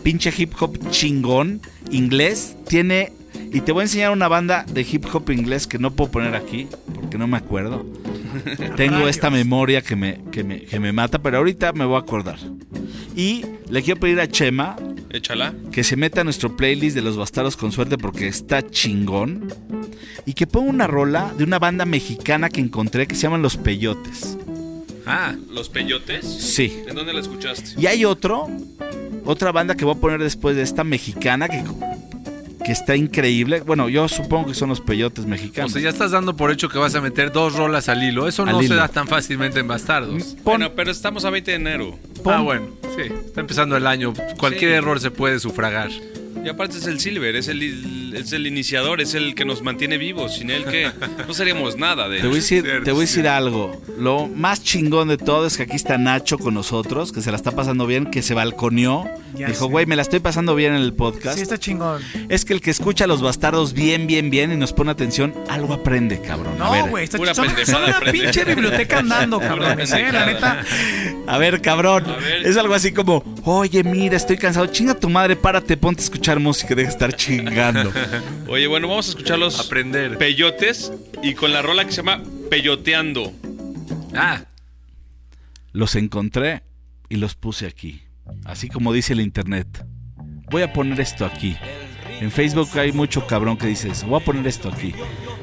[0.03, 1.61] pinche hip hop chingón
[1.91, 3.11] inglés tiene...
[3.51, 6.35] Y te voy a enseñar una banda de hip hop inglés que no puedo poner
[6.35, 7.85] aquí, porque no me acuerdo.
[8.75, 11.99] Tengo esta memoria que me, que, me, que me mata, pero ahorita me voy a
[11.99, 12.39] acordar.
[13.15, 14.75] Y le quiero pedir a Chema
[15.11, 15.53] Échala.
[15.71, 19.53] que se meta a nuestro playlist de los bastardos con suerte porque está chingón.
[20.25, 23.57] Y que ponga una rola de una banda mexicana que encontré que se llaman Los
[23.57, 24.37] Peyotes.
[25.05, 26.25] Ah, ¿Los peyotes?
[26.25, 26.81] Sí.
[26.87, 27.71] ¿En dónde la escuchaste?
[27.77, 28.47] Y hay otro,
[29.25, 31.63] otra banda que voy a poner después de esta mexicana que,
[32.65, 33.61] que está increíble.
[33.61, 35.71] Bueno, yo supongo que son los peyotes o mexicanos.
[35.73, 38.27] sea, ya estás dando por hecho que vas a meter dos rolas al hilo.
[38.27, 40.23] Eso Al no se da tan fácilmente en Bastardos.
[40.23, 41.97] Pon- Bueno, pero estamos a 20 de enero.
[42.23, 43.11] pon- Ah, bueno, sí.
[43.25, 44.13] Está empezando el año.
[44.37, 44.77] Cualquier Sí.
[44.77, 45.89] error se puede sufragar.
[46.43, 49.97] Y aparte es el Silver, es el, es el iniciador, es el que nos mantiene
[49.97, 50.35] vivos.
[50.35, 50.91] Sin él, que
[51.27, 53.81] No seríamos nada de Te voy, a decir, Cierto, te voy a decir algo.
[53.97, 57.37] Lo más chingón de todo es que aquí está Nacho con nosotros, que se la
[57.37, 59.05] está pasando bien, que se balconeó.
[59.35, 61.37] Ya Dijo, güey, me la estoy pasando bien en el podcast.
[61.37, 62.01] Sí, está chingón.
[62.29, 65.33] Es que el que escucha a los bastardos bien, bien, bien y nos pone atención,
[65.49, 66.57] algo aprende, cabrón.
[66.57, 70.63] No, güey, está pura son, una pinche biblioteca andando, cabrones, eh, la neta.
[71.25, 72.05] A ver, cabrón.
[72.05, 72.45] A ver.
[72.45, 74.67] Es algo así como, oye, mira, estoy cansado.
[74.67, 77.91] Chinga tu madre, párate, ponte a escuchar música, deja de estar chingando.
[78.47, 80.17] Oye, bueno, vamos a escuchar los Aprender.
[80.17, 83.33] peyotes y con la rola que se llama Peyoteando.
[84.15, 84.45] Ah,
[85.71, 86.63] los encontré
[87.09, 88.01] y los puse aquí.
[88.45, 89.85] Así como dice el internet.
[90.49, 91.57] Voy a poner esto aquí.
[92.21, 94.07] En Facebook hay mucho cabrón que dice eso.
[94.07, 94.93] Voy a poner esto aquí.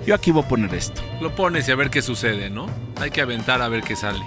[0.06, 1.02] Yo aquí voy a poner esto.
[1.20, 2.66] lo pones y a ver qué sucede, ¿no?
[2.96, 4.24] Hay que aventar a ver qué sale.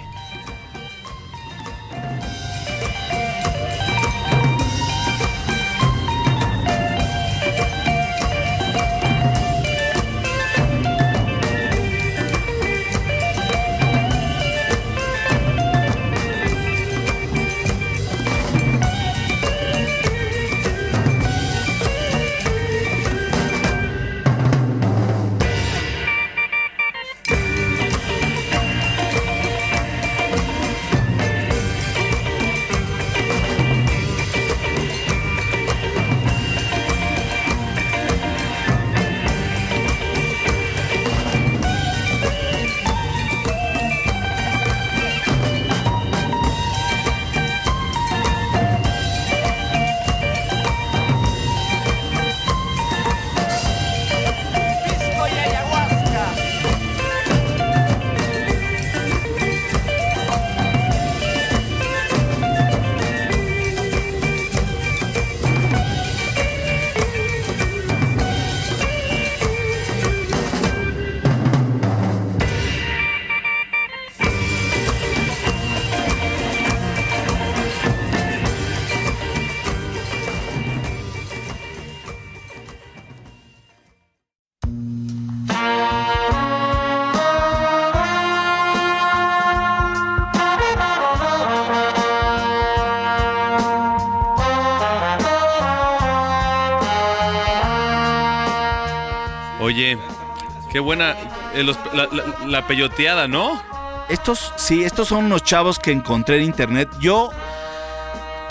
[100.74, 101.14] Qué buena
[101.54, 103.62] eh, los- la, la- la peyoteada, ¿no?
[104.10, 106.90] Estos, sí, estos son unos chavos que encontré en internet.
[107.00, 107.30] Yo,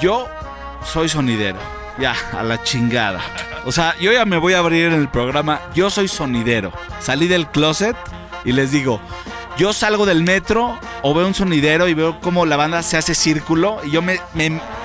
[0.01, 0.27] yo
[0.86, 1.59] soy sonidero.
[1.99, 3.19] Ya, a la chingada.
[3.65, 5.59] O sea, yo ya me voy a abrir en el programa.
[5.75, 6.73] Yo soy sonidero.
[6.99, 7.95] Salí del closet
[8.45, 8.99] y les digo,
[9.57, 13.13] yo salgo del metro o veo un sonidero y veo cómo la banda se hace
[13.13, 14.19] círculo y yo me,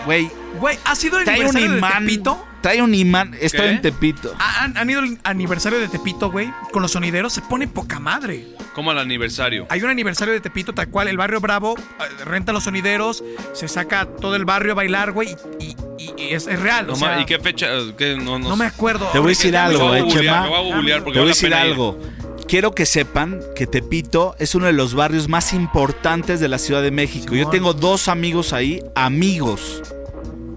[0.05, 2.05] güey, Güey, ¿ha sido el un aniversario de imán.
[2.05, 2.45] Tepito?
[2.69, 3.35] Trae un imán.
[3.41, 3.71] Estoy ¿Qué?
[3.71, 4.35] en Tepito.
[4.39, 6.53] ¿Ha- ¿Han, han ido el aniversario de Tepito, güey?
[6.71, 8.47] Con los sonideros se pone poca madre.
[8.75, 9.67] Como al aniversario.
[9.71, 13.69] Hay un aniversario de Tepito, tal cual, el barrio Bravo eh, renta los sonideros, se
[13.69, 16.87] saca todo el barrio a bailar, güey, y, y- y- y es, es real.
[16.89, 17.69] No o ma- sea, ¿Y qué fecha?
[17.97, 18.17] ¿Qué?
[18.17, 18.75] No, no no me sé.
[18.75, 19.07] acuerdo.
[19.13, 20.45] Te voy a decir algo, Lo voy a eh, googlear, Chema.
[20.45, 21.73] lo voy a googlear porque Te voy a vale decir la pena ir.
[21.73, 21.99] algo.
[22.47, 26.83] Quiero que sepan que Tepito es uno de los barrios más importantes de la Ciudad
[26.83, 27.29] de México.
[27.35, 27.51] Yo Simón.
[27.51, 29.83] tengo dos amigos ahí, amigos.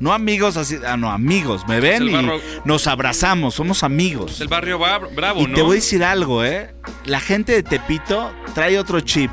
[0.02, 1.62] No amigos así, ah, no, amigos.
[1.68, 2.28] Me ven y
[2.66, 4.32] nos abrazamos, somos amigos.
[4.34, 5.54] Es el barrio Bra- Bravo, Y ¿no?
[5.56, 6.74] te voy a decir algo, ¿eh?
[7.06, 9.30] La gente de Tepito trae otro chip.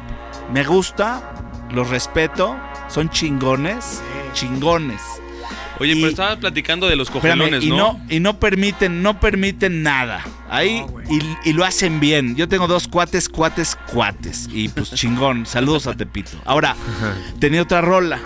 [0.53, 1.35] Me gusta,
[1.73, 2.55] los respeto,
[2.89, 4.03] son chingones,
[4.35, 5.01] chingones.
[5.81, 7.77] Oye, y- pero estabas platicando de los Espérame, cogelones, y ¿no?
[7.77, 8.01] ¿no?
[8.11, 10.23] y no permiten, no permiten nada.
[10.51, 12.37] Ahí No, y, y lo hacen bien.
[12.37, 14.49] Yo tengo dos cuates, cuates, cuates.
[14.53, 15.47] Y pues chingón.
[15.47, 16.33] Saludos a Tepito.
[16.45, 16.75] Ahora,
[17.39, 18.19] tenía otra rola.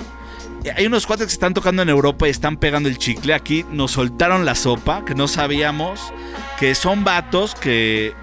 [0.77, 3.35] Hay unos cuates que están tocando en Europa y están pegando el chicle.
[3.35, 6.01] Aquí nos soltaron la sopa, que no sabíamos.
[6.59, 8.15] Que son vatos que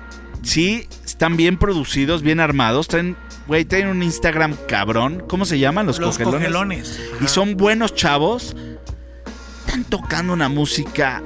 [0.42, 2.88] sí están bien producidos, bien armados.
[2.88, 5.24] Traen, güey, traen un Instagram cabrón.
[5.28, 5.86] ¿Cómo se llaman?
[5.86, 6.40] Los, Los cogelones.
[6.40, 7.00] cogelones.
[7.22, 8.56] Y son buenos chavos.
[9.66, 11.22] Están tocando una música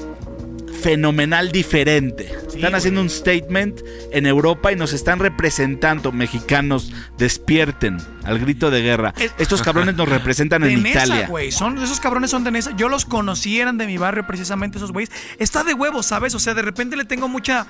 [0.82, 2.26] fenomenal diferente.
[2.26, 2.74] están güey.
[2.74, 6.12] haciendo un statement en Europa y nos están representando.
[6.12, 9.14] Mexicanos, despierten al grito de guerra.
[9.18, 11.30] Es- Estos cabrones nos representan en Nesa, Italia.
[11.52, 12.72] Son, esos cabrones son de Nesa.
[12.76, 15.12] Yo los conocí, eran de mi barrio precisamente esos güeyes.
[15.40, 16.34] Está de huevos, ¿sabes?
[16.36, 17.66] O sea, de repente le tengo mucha,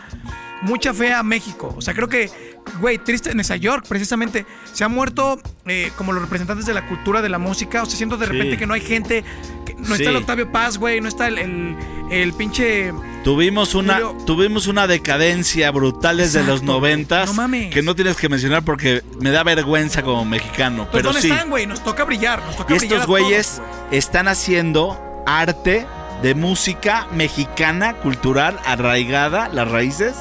[0.61, 1.73] mucha fe a México.
[1.77, 2.29] O sea, creo que,
[2.79, 6.87] güey, triste en Nueva York, precisamente, se han muerto eh, como los representantes de la
[6.87, 7.81] cultura, de la música.
[7.83, 9.23] O sea, siento de repente que no hay gente.
[9.65, 10.03] que no Sí.
[10.03, 11.01] está el Octavio Paz, güey.
[11.01, 11.75] No está el, el,
[12.11, 12.93] el pinche.
[13.23, 17.27] Tuvimos una, tuvimos una decadencia brutal desde Exacto, los noventas.
[17.29, 17.73] no mames.
[17.73, 20.83] Que no tienes que mencionar porque me da vergüenza como mexicano.
[20.83, 21.31] Pues, Pero ¿Dónde sí.
[21.31, 21.65] están, güey?
[21.65, 22.43] Nos toca brillar.
[22.43, 23.97] Nos toca Y brillar estos güeyes güey.
[23.97, 25.85] están haciendo arte
[26.21, 30.15] de música mexicana, cultural, arraigada, las raíces,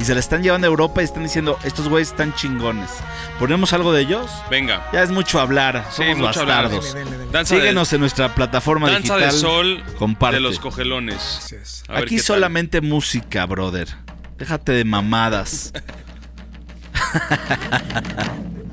[0.00, 2.90] y se la están llevando a Europa y están diciendo, estos güeyes están chingones.
[3.38, 4.30] ¿Ponemos algo de ellos?
[4.50, 4.88] Venga.
[4.92, 6.64] Ya es mucho hablar, Sí, somos hablar.
[6.64, 6.94] bastardos.
[6.94, 7.32] Dele, dele, dele.
[7.32, 9.34] Danza Síguenos en nuestra plataforma de, Danza digital.
[9.34, 10.36] de sol comparte.
[10.36, 11.84] de los cogelones.
[11.88, 12.24] A ver Aquí tal.
[12.24, 13.88] solamente música, brother.
[14.38, 15.72] Déjate de mamadas.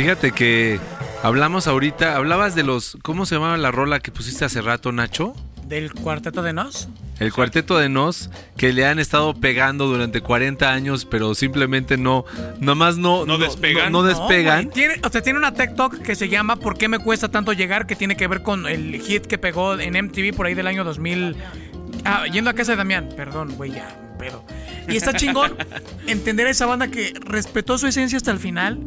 [0.00, 0.80] Fíjate que
[1.22, 5.34] hablamos ahorita, hablabas de los, ¿cómo se llamaba la rola que pusiste hace rato, Nacho?
[5.66, 6.88] Del cuarteto de Nos.
[7.18, 12.24] El cuarteto de Nos, que le han estado pegando durante 40 años, pero simplemente no,
[12.60, 13.92] nomás no, No despegan.
[13.92, 14.64] No, no despegan.
[14.64, 14.74] güey.
[14.74, 17.86] Tiene, o sea, tiene una TikTok que se llama ¿Por qué me cuesta tanto llegar?
[17.86, 20.82] Que tiene que ver con el hit que pegó en MTV por ahí del año
[20.82, 21.36] 2000.
[22.06, 23.10] Ah, yendo a casa de Damián.
[23.14, 24.42] Perdón, güey, ya, un pedo.
[24.88, 25.58] Y está chingón
[26.06, 28.80] entender a esa banda que respetó su esencia hasta el final.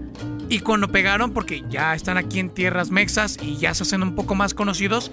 [0.49, 4.15] Y cuando pegaron, porque ya están aquí en tierras mexas y ya se hacen un
[4.15, 5.11] poco más conocidos,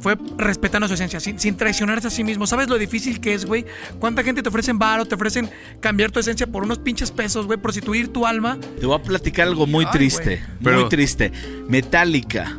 [0.00, 2.46] fue respetando su esencia, sin, sin traicionarse a sí mismo.
[2.46, 3.66] ¿Sabes lo difícil que es, güey?
[3.98, 7.58] ¿Cuánta gente te ofrecen varo, te ofrecen cambiar tu esencia por unos pinches pesos, güey?
[7.60, 8.58] Prostituir tu alma.
[8.78, 10.42] Te voy a platicar algo muy Ay, triste.
[10.62, 11.32] Pero- Muy triste.
[11.68, 12.56] Metallica.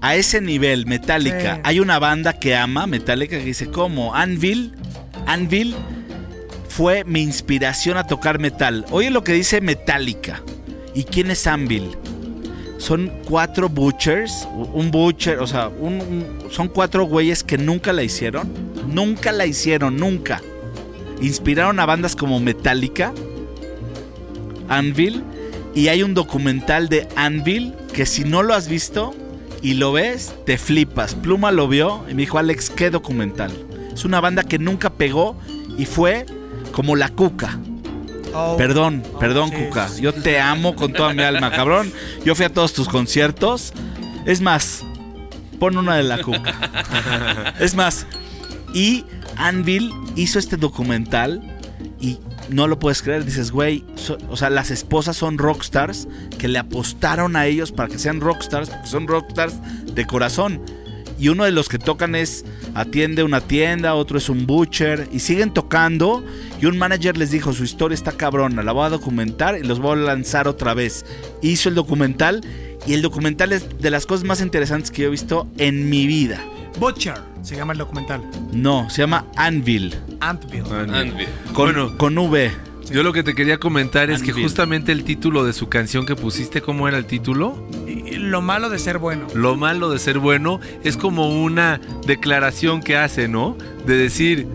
[0.00, 1.54] A ese nivel, Metallica.
[1.56, 1.60] Sí.
[1.64, 4.14] Hay una banda que ama Metallica que dice, ¿cómo?
[4.14, 4.72] Anvil.
[5.26, 5.76] Anvil
[6.68, 8.84] fue mi inspiración a tocar metal.
[8.90, 10.42] Oye lo que dice Metallica.
[10.94, 11.90] ¿Y quién es Anvil?
[12.78, 14.48] Son cuatro butchers.
[14.72, 15.70] Un butcher, o sea,
[16.50, 18.52] son cuatro güeyes que nunca la hicieron.
[18.88, 20.42] Nunca la hicieron, nunca.
[21.20, 23.12] Inspiraron a bandas como Metallica,
[24.68, 25.22] Anvil
[25.74, 29.14] y hay un documental de Anvil que si no lo has visto
[29.62, 31.14] y lo ves, te flipas.
[31.14, 33.52] Pluma lo vio y me dijo, Alex, ¿qué documental?
[33.92, 35.36] Es una banda que nunca pegó
[35.78, 36.26] y fue
[36.72, 37.58] como la cuca.
[38.56, 39.88] Perdón, perdón, sí, Cuca.
[40.00, 41.92] Yo te amo con toda mi alma, cabrón.
[42.24, 43.72] Yo fui a todos tus conciertos.
[44.26, 44.84] Es más,
[45.58, 47.52] pon una de la Cuca.
[47.60, 48.06] Es más,
[48.74, 49.04] y
[49.36, 51.42] Anvil hizo este documental
[52.00, 52.18] y
[52.48, 53.24] no lo puedes creer.
[53.24, 57.88] Dices, güey, so- o sea, las esposas son rockstars que le apostaron a ellos para
[57.88, 59.54] que sean rockstars, porque son rockstars
[59.94, 60.60] de corazón.
[61.22, 65.20] Y uno de los que tocan es atiende una tienda, otro es un butcher y
[65.20, 66.24] siguen tocando.
[66.60, 69.78] Y un manager les dijo, su historia está cabrona, la voy a documentar y los
[69.78, 71.06] voy a lanzar otra vez.
[71.40, 72.40] Hizo el documental
[72.88, 76.08] y el documental es de las cosas más interesantes que yo he visto en mi
[76.08, 76.44] vida.
[76.80, 78.20] Butcher se llama el documental.
[78.52, 80.64] No, se llama Anvil, Antvil.
[80.72, 81.28] Anvil.
[81.52, 81.96] con, Bueno.
[81.98, 82.50] con V.
[82.90, 84.44] Yo lo que te quería comentar es que Anvil.
[84.44, 87.66] justamente el título de su canción que pusiste, ¿cómo era el título?
[87.86, 89.26] Y Lo malo de ser bueno.
[89.34, 93.56] Lo malo de ser bueno es como una declaración que hace, ¿no?
[93.86, 94.46] De decir,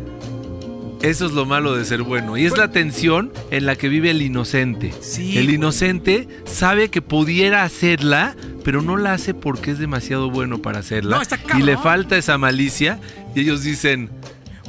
[1.02, 2.38] eso es lo malo de ser bueno.
[2.38, 4.94] Y es la tensión en la que vive el inocente.
[5.02, 10.62] Sí, el inocente sabe que pudiera hacerla, pero no la hace porque es demasiado bueno
[10.62, 11.18] para hacerla.
[11.18, 13.00] No, está y le falta esa malicia.
[13.36, 14.10] Y ellos dicen,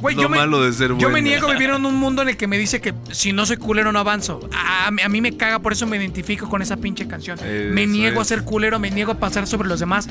[0.01, 1.01] Güey, lo yo me- malo de ser bueno.
[1.01, 3.33] Yo me niego a vivir en un mundo en el que me dice que si
[3.33, 4.39] no soy culero no avanzo.
[4.53, 7.37] A, a mí- me caga, por eso me identifico con esa pinche canción.
[7.71, 10.07] me niego a ser culero, me niego a pasar sobre los demás.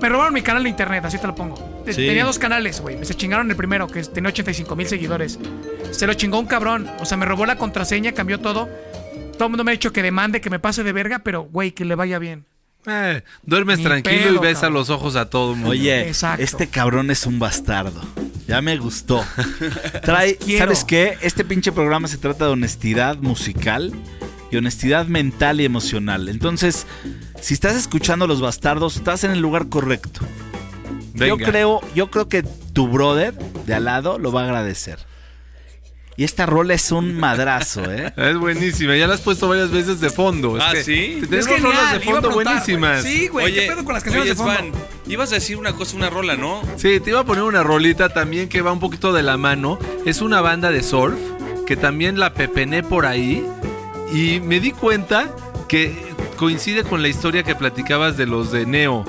[0.00, 1.56] Me robaron mi canal de internet, así te lo pongo.
[1.86, 1.94] Sí.
[1.94, 3.04] Tenía dos canales, güey.
[3.04, 5.38] Se chingaron el primero, que tenía 85 mil seguidores.
[5.92, 6.88] Se lo chingó un cabrón.
[6.98, 8.68] O sea, me robó la contraseña, cambió todo.
[9.34, 11.70] Todo el mundo me ha dicho que demande, que me pase de verga, pero, güey,
[11.72, 12.46] que le vaya bien.
[12.86, 14.72] Eh, duermes Ni tranquilo pedo, y ves cabrón.
[14.76, 15.70] a los ojos a todo el mundo.
[15.70, 16.42] Oye, Exacto.
[16.42, 18.00] este cabrón es un bastardo.
[18.48, 19.24] Ya me gustó.
[20.02, 20.36] Trae.
[20.58, 21.16] ¿sabes qué?
[21.22, 23.92] Este pinche programa se trata de honestidad musical
[24.50, 26.28] y honestidad mental y emocional.
[26.28, 26.86] Entonces,
[27.40, 30.20] si estás escuchando Los Bastardos, estás en el lugar correcto.
[31.14, 33.32] Yo creo, yo creo que tu brother
[33.66, 34.98] de al lado lo va a agradecer.
[36.16, 38.12] Y esta rola es un madrazo, ¿eh?
[38.16, 40.58] Es buenísima, ya la has puesto varias veces de fondo.
[40.58, 41.18] Es Ah, que ¿sí?
[41.28, 43.02] Tenemos Es rolas de fondo buenísimas.
[43.02, 44.76] Sí, güey, ¿qué pedo con las canciones oye, de fondo?
[44.78, 46.60] Svan, ibas a decir una cosa, una rola, ¿no?
[46.76, 49.78] Sí, te iba a poner una rolita también que va un poquito de la mano.
[50.04, 51.18] Es una banda de surf
[51.66, 53.46] que también la pepené por ahí
[54.12, 55.34] y me di cuenta
[55.66, 55.96] que
[56.36, 59.04] coincide con la historia que platicabas de los de Neo.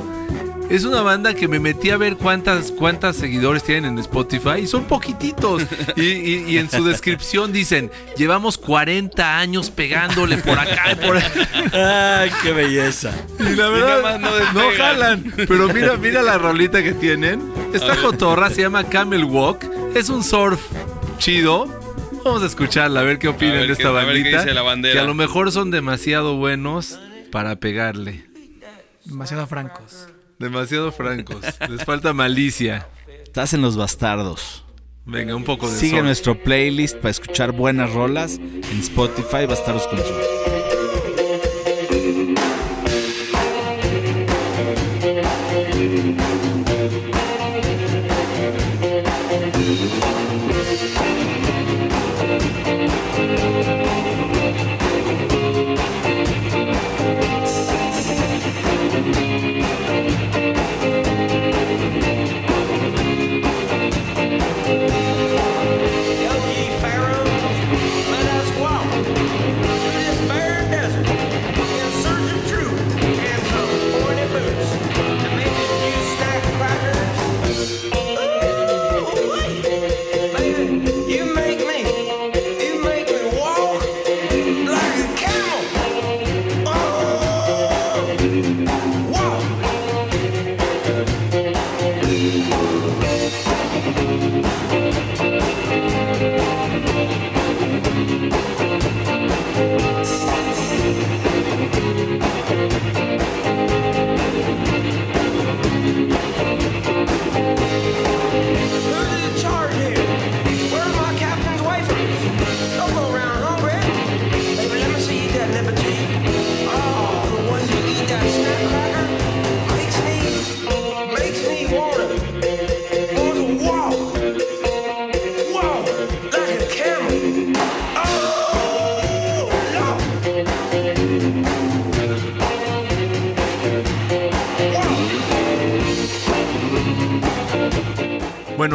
[0.70, 4.68] Es una banda que me metí a ver cuántas, cuántas seguidores tienen en Spotify y
[4.68, 5.62] son poquititos.
[5.96, 11.18] Y, y- y en su descripción dicen, llevamos 40 años pegándole por acá y por
[11.18, 13.12] Ay, qué belleza.
[13.40, 15.34] Y la verdad, más no no, jalan.
[15.36, 17.42] Pero mira, mira la rolita que tienen.
[17.74, 19.64] Esta cotorra se llama Camel Walk.
[19.96, 20.60] Es un surf
[21.20, 21.68] chido.
[22.26, 24.14] Vamos a escucharla, a ver qué opinan A ver de esta qué- a ver qué
[24.14, 24.42] bandita.
[24.44, 24.94] dice la bandera.
[24.94, 27.00] Que a lo mejor son demasiado buenos
[27.32, 28.26] para pegarle.
[29.06, 30.08] Demasiado francos.
[30.44, 31.42] Demasiado francos.
[31.70, 32.86] Les falta malicia.
[33.24, 34.66] Estás en Los Bastardos.
[35.06, 40.00] Venga, un poco de Sigue nuestro playlist para escuchar buenas rolas en Spotify, Bastardos con
[40.00, 40.63] Suerte.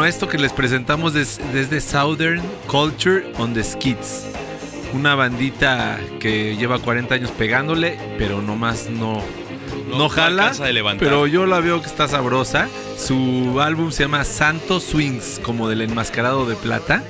[0.09, 4.25] Esto que les presentamos es desde Southern Culture on the Skids.
[4.95, 9.23] Una bandita que lleva 40 años pegándole, pero nomás no,
[9.89, 10.53] no, No jala.
[10.53, 10.97] de.
[10.99, 12.69] Pero yo la veo que está sabrosa.
[12.97, 17.05] Su álbum se llama Santo Swings, como del enmascarado de plata.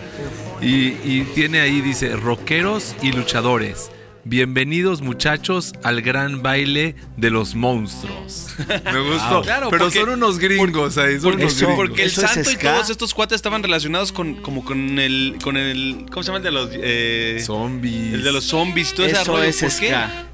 [0.61, 3.93] Y, y tiene ahí, dice, rockeros y luchadores.
[4.31, 8.49] Bienvenidos muchachos al gran baile de los monstruos.
[8.85, 9.41] Me gustó.
[9.41, 11.87] Claro, pero porque- son unos gringos ahí, son Porque, unos Eso- gringos.
[11.89, 15.39] porque el ¿eso es santo y todos estos cuates estaban relacionados con como con el
[15.43, 18.13] con el ¿cómo se llama el de los eh, Zombies.
[18.13, 19.45] el de los zombies y todo ese Eso rollo?
[19.45, 19.81] es ¿Por ska.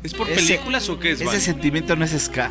[0.02, 0.08] qué?
[0.08, 1.20] ¿Es por Ese- películas o qué es?
[1.20, 2.50] Ese sentimiento no es ska.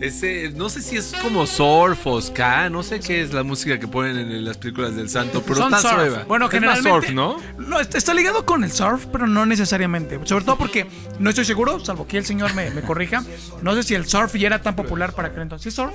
[0.00, 3.78] Ese, no sé si es como surf o ska, no sé qué es la música
[3.80, 5.92] que ponen en las películas del santo, pero Son está surf.
[5.94, 6.24] suave.
[6.28, 6.90] Bueno, Es más generalmente.
[6.90, 7.36] surf, ¿no?
[7.58, 10.20] No, está, ligado con el surf, pero no necesariamente.
[10.24, 10.86] Sobre todo porque
[11.18, 13.24] no estoy seguro, salvo que el señor me, me corrija.
[13.62, 15.72] No sé si el surf ya era tan popular para aquel entonces.
[15.72, 15.94] ¿Sí surf?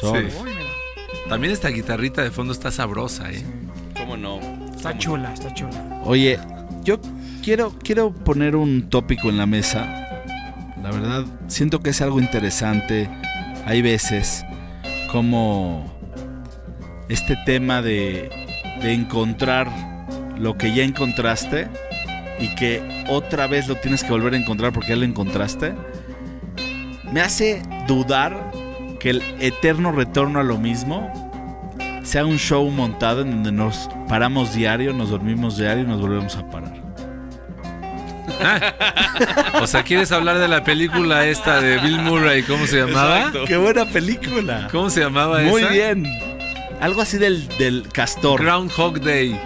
[0.00, 0.32] Surf.
[0.32, 0.38] Sí.
[0.40, 0.70] Uy, mira.
[1.28, 3.44] También esta guitarrita de fondo está sabrosa, ¿eh?
[3.96, 4.38] ¿Cómo no?
[4.74, 6.00] Está chula, está chula.
[6.04, 6.38] Oye,
[6.84, 7.00] yo
[7.42, 10.05] quiero, quiero poner un tópico en la mesa.
[10.86, 13.10] La verdad, siento que es algo interesante.
[13.64, 14.44] Hay veces
[15.10, 15.92] como
[17.08, 18.30] este tema de,
[18.82, 19.68] encontrar
[20.38, 21.66] lo que ya encontraste
[22.38, 25.74] y que otra vez lo tienes que volver a encontrar porque ya lo encontraste,
[27.10, 28.52] me hace dudar
[29.00, 31.10] que el eterno retorno a lo mismo
[32.04, 36.36] sea un show montado en donde nos paramos diario, nos dormimos diario y nos volvemos
[36.36, 36.75] a parar.
[39.60, 42.42] O sea, ¿quieres hablar de la película esta de Bill Murray?
[42.42, 43.18] ¿Cómo se llamaba?
[43.18, 43.44] Exacto.
[43.46, 44.68] ¡Qué buena película!
[44.70, 45.70] ¿Cómo se llamaba Muy esa?
[45.70, 46.06] bien.
[46.80, 48.42] Algo así del, del castor.
[48.42, 49.38] Groundhog Day.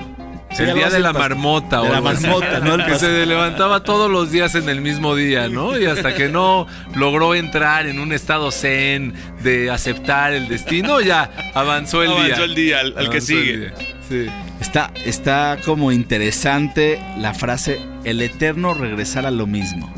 [0.52, 1.80] Sí, el día de la marmota.
[1.80, 2.26] de o la así.
[2.26, 2.74] marmota, ¿no?
[2.74, 5.78] El que se levantaba todos los días en el mismo día, ¿no?
[5.78, 6.66] Y hasta que no
[6.96, 9.14] logró entrar en un estado zen
[9.44, 12.18] de aceptar el destino, ya avanzó el día.
[12.24, 13.72] Avanzó el día, al- al que sigue.
[14.08, 14.26] Sí.
[14.60, 19.92] Está, está como interesante la frase, el eterno regresar a lo mismo.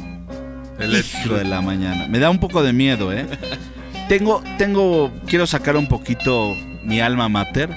[0.79, 2.07] El Hijo de la mañana.
[2.09, 3.27] Me da un poco de miedo, ¿eh?
[4.09, 6.55] Tengo, tengo, quiero sacar un poquito
[6.85, 7.71] mi alma mater.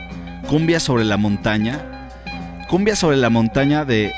[0.50, 2.10] Cumbia sobre la montaña.
[2.68, 4.12] Cumbia sobre la montaña de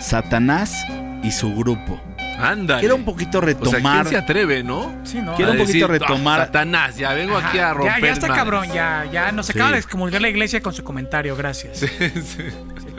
[0.00, 0.84] Satanás
[1.22, 2.00] y su grupo.
[2.38, 2.80] Ándale.
[2.80, 4.02] Quiero un poquito O sea, retomar.
[4.02, 4.94] ¿quién se atreve, no?
[5.04, 5.34] Sí, ¿no?
[5.36, 7.94] Quiero A un poquito decir, retomar- "Ah, Satanás, ya vengo Ajá, aquí a romper.
[8.00, 8.44] ya, ya está madres".
[8.44, 9.52] cabrón, ya, ya nos Sí.
[9.52, 11.78] acaba de excomulgar la iglesia con su comentario, gracias.
[11.78, 12.42] Sí, sí.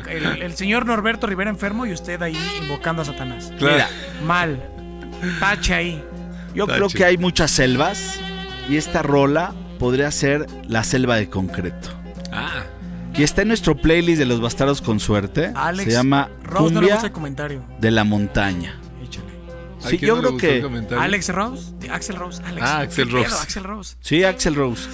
[0.10, 3.52] El, el señor Norberto Rivera enfermo y usted ahí invocando a Satanás.
[3.58, 3.74] Claro.
[3.76, 3.88] Mira,
[4.26, 4.62] Mal.
[5.40, 6.04] Tache ahí.
[6.56, 6.78] yo Tache.
[6.78, 8.20] creo que hay muchas selvas
[8.70, 11.90] y esta rola podría ser la selva de concreto.
[12.32, 12.64] Ah,
[13.16, 15.52] Y está en nuestro playlist de los bastardos con suerte.
[15.56, 17.64] Alex Se llama Rose no le Cumbia el comentario.
[17.80, 18.80] de la montaña.
[19.88, 19.96] Échale.
[19.96, 20.38] ¿a Sí, yo no creo
[20.90, 20.96] que?
[20.96, 22.66] Alex Rose, Axel Rose, Alex.
[22.66, 23.36] Ah, Axel ¿Qué pedo, Rose.
[23.44, 23.96] Axel Rose.
[24.02, 24.90] Sí, Axel Rose.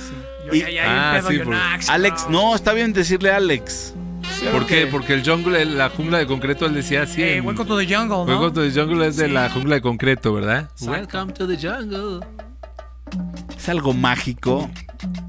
[0.48, 2.32] Yo Y- ya, ya, Ah, pedo, sí, yo, por- no, Axel Alex, Rose.
[2.32, 3.94] no, está bien decirle Alex.
[4.52, 4.88] ¿Por qué?
[4.88, 7.22] Porque el jungle, la jungla de concreto, él decía así.
[7.22, 8.26] Eh, Welcome to the Jungle, ¿no?
[8.26, 9.32] Welcome to the jungle es de Sí.
[9.32, 10.70] la jungla de concreto, ¿verdad?
[10.72, 10.92] Exacto.
[10.92, 12.26] Welcome to the jungle.
[13.56, 14.70] Es algo mágico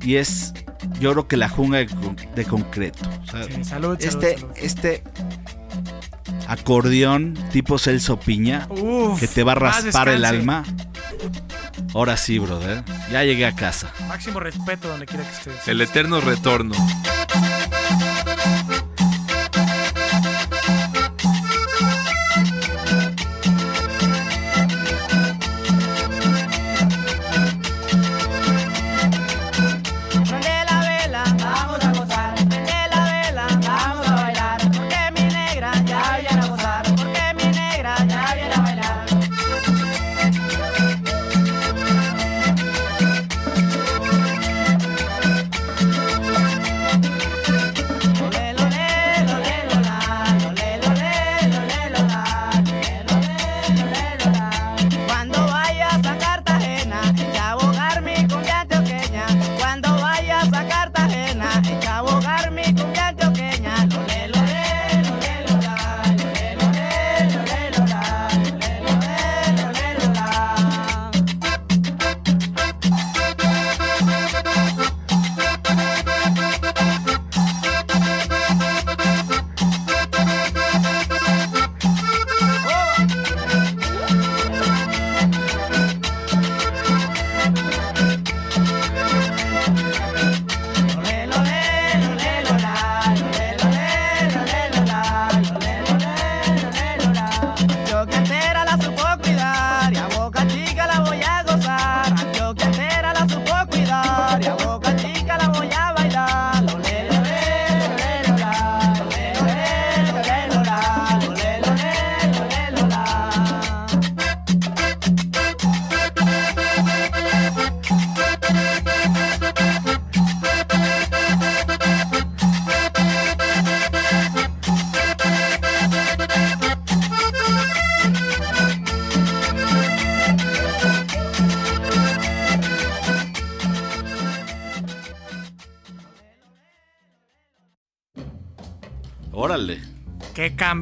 [0.03, 0.53] y es,
[1.01, 2.99] yo creo que la jungla de, con- de concreto.
[3.23, 4.53] O sea, Sí, salud, salud, este, salud.
[4.57, 5.05] este
[6.47, 10.65] acordeón tipo Celso Piña Uf, que te va a raspar el alma.
[11.95, 12.83] Ahora sí, brother.
[13.11, 13.93] Ya llegué a casa.
[14.09, 15.69] Máximo respeto donde quiera que estés.
[15.69, 16.75] El eterno retorno.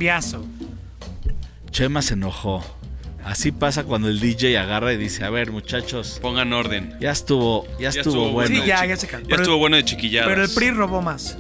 [0.03, 0.45] Cambiazo.
[1.71, 2.65] Chema se enojó.
[3.25, 6.97] Así pasa cuando el DJ agarra y dice, a ver, muchachos, Pongan orden.
[7.01, 8.49] ya estuvo, ya, estuvo, bueno.
[8.53, 9.07] Sí, ya, ya se.
[9.07, 10.29] Ya Pero- estuvo bueno de chiquilladas.
[10.29, 11.37] Pero el PRI robó más.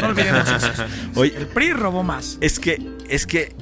[0.00, 0.68] No olvidemos eso.
[1.14, 2.38] Oye, El PRI robó más.
[2.40, 3.54] Es que, es que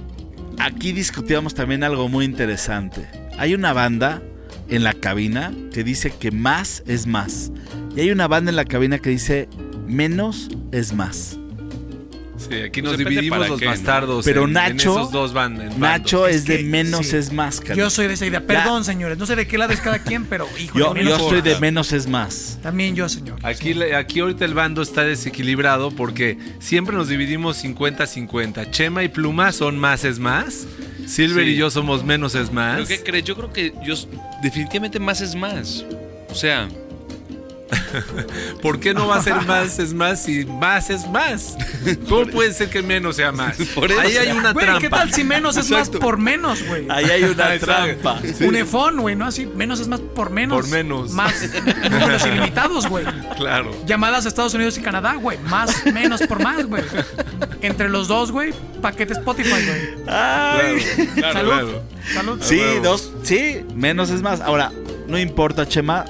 [0.58, 3.06] aquí discutíamos también algo muy interesante.
[3.36, 4.22] Hay una banda
[4.70, 7.52] en la cabina que dice que más es más.
[7.94, 9.50] Y hay una banda en la cabina que dice
[9.86, 11.36] menos es más.
[12.48, 13.70] Sí, aquí Pues nos depende dividimos para los qué, ¿no?
[13.70, 14.24] bastardos.
[14.24, 16.34] Pero en- en Nacho- esos dos en Nacho bandos.
[16.36, 17.16] es de que- menos sí.
[17.16, 17.60] es más.
[17.60, 17.76] Carlos.
[17.76, 18.40] Yo soy de esa idea.
[18.46, 19.18] Perdón, señores.
[19.18, 21.92] No sé de qué lado es cada quien, pero hijo yo, yo soy de menos
[21.92, 22.58] es más.
[22.62, 23.38] También yo, señor.
[23.42, 28.70] Aquí, le- aquí ahorita el bando está desequilibrado porque siempre nos dividimos 50-50.
[28.70, 30.66] Chema y Pluma son más es más.
[31.06, 31.52] Silver Sí.
[31.52, 32.76] y yo somos menos es más.
[32.76, 33.24] ¿Pero qué crees?
[33.24, 33.94] Yo creo que yo
[34.42, 35.84] definitivamente más es más.
[36.30, 36.68] O sea,
[38.62, 41.56] ¿Por qué no va a ser más es más si más es más?
[42.08, 43.56] ¿Cómo puede ser que menos sea más?
[43.74, 44.00] Por eso.
[44.00, 44.80] Ahí hay una Güey, trampa.
[44.80, 46.86] ¿qué tal si menos es más por menos, güey?
[46.90, 47.66] Ahí hay una Exacto.
[48.02, 48.20] trampa.
[48.40, 49.26] Un efón, güey, ¿no?
[49.26, 50.60] Así, menos es más por menos.
[50.60, 51.10] Por menos.
[51.12, 51.34] Más
[51.90, 53.04] números ilimitados, güey.
[53.36, 53.70] Claro.
[53.86, 55.38] Llamadas a Estados Unidos y Canadá, güey.
[55.48, 56.82] Más, menos por más, güey.
[57.62, 58.52] Entre los dos, güey,
[58.82, 60.04] paquete Spotify, güey.
[60.08, 60.84] Ay.
[61.14, 61.50] Claro, Salud.
[61.52, 61.82] claro.
[62.14, 62.38] Salud.
[62.42, 64.40] Sí, dos, sí, menos es más.
[64.40, 64.72] Ahora,
[65.06, 66.04] no importa, Chema.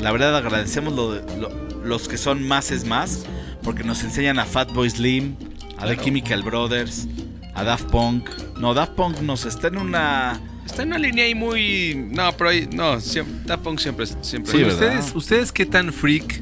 [0.00, 1.50] La verdad agradecemos lo de- lo-
[1.84, 3.24] los que son más es más,
[3.62, 5.34] porque nos enseñan a Fatboy Slim,
[5.78, 7.06] a The Chemical Brothers,
[7.54, 8.28] a Daft Punk.
[8.58, 10.40] No, Daft Punk nos está en una.
[10.64, 12.08] está en una línea ahí muy.
[12.12, 12.68] No, pero ahí.
[12.72, 14.06] No, siempre, Da Punk siempre.
[14.22, 14.64] siempre Sí.
[14.64, 16.40] ¿ustedes, ¿Ustedes qué tan freak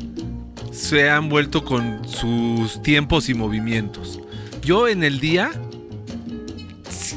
[0.72, 4.18] se han vuelto con sus tiempos y movimientos?
[4.62, 5.50] Yo en el día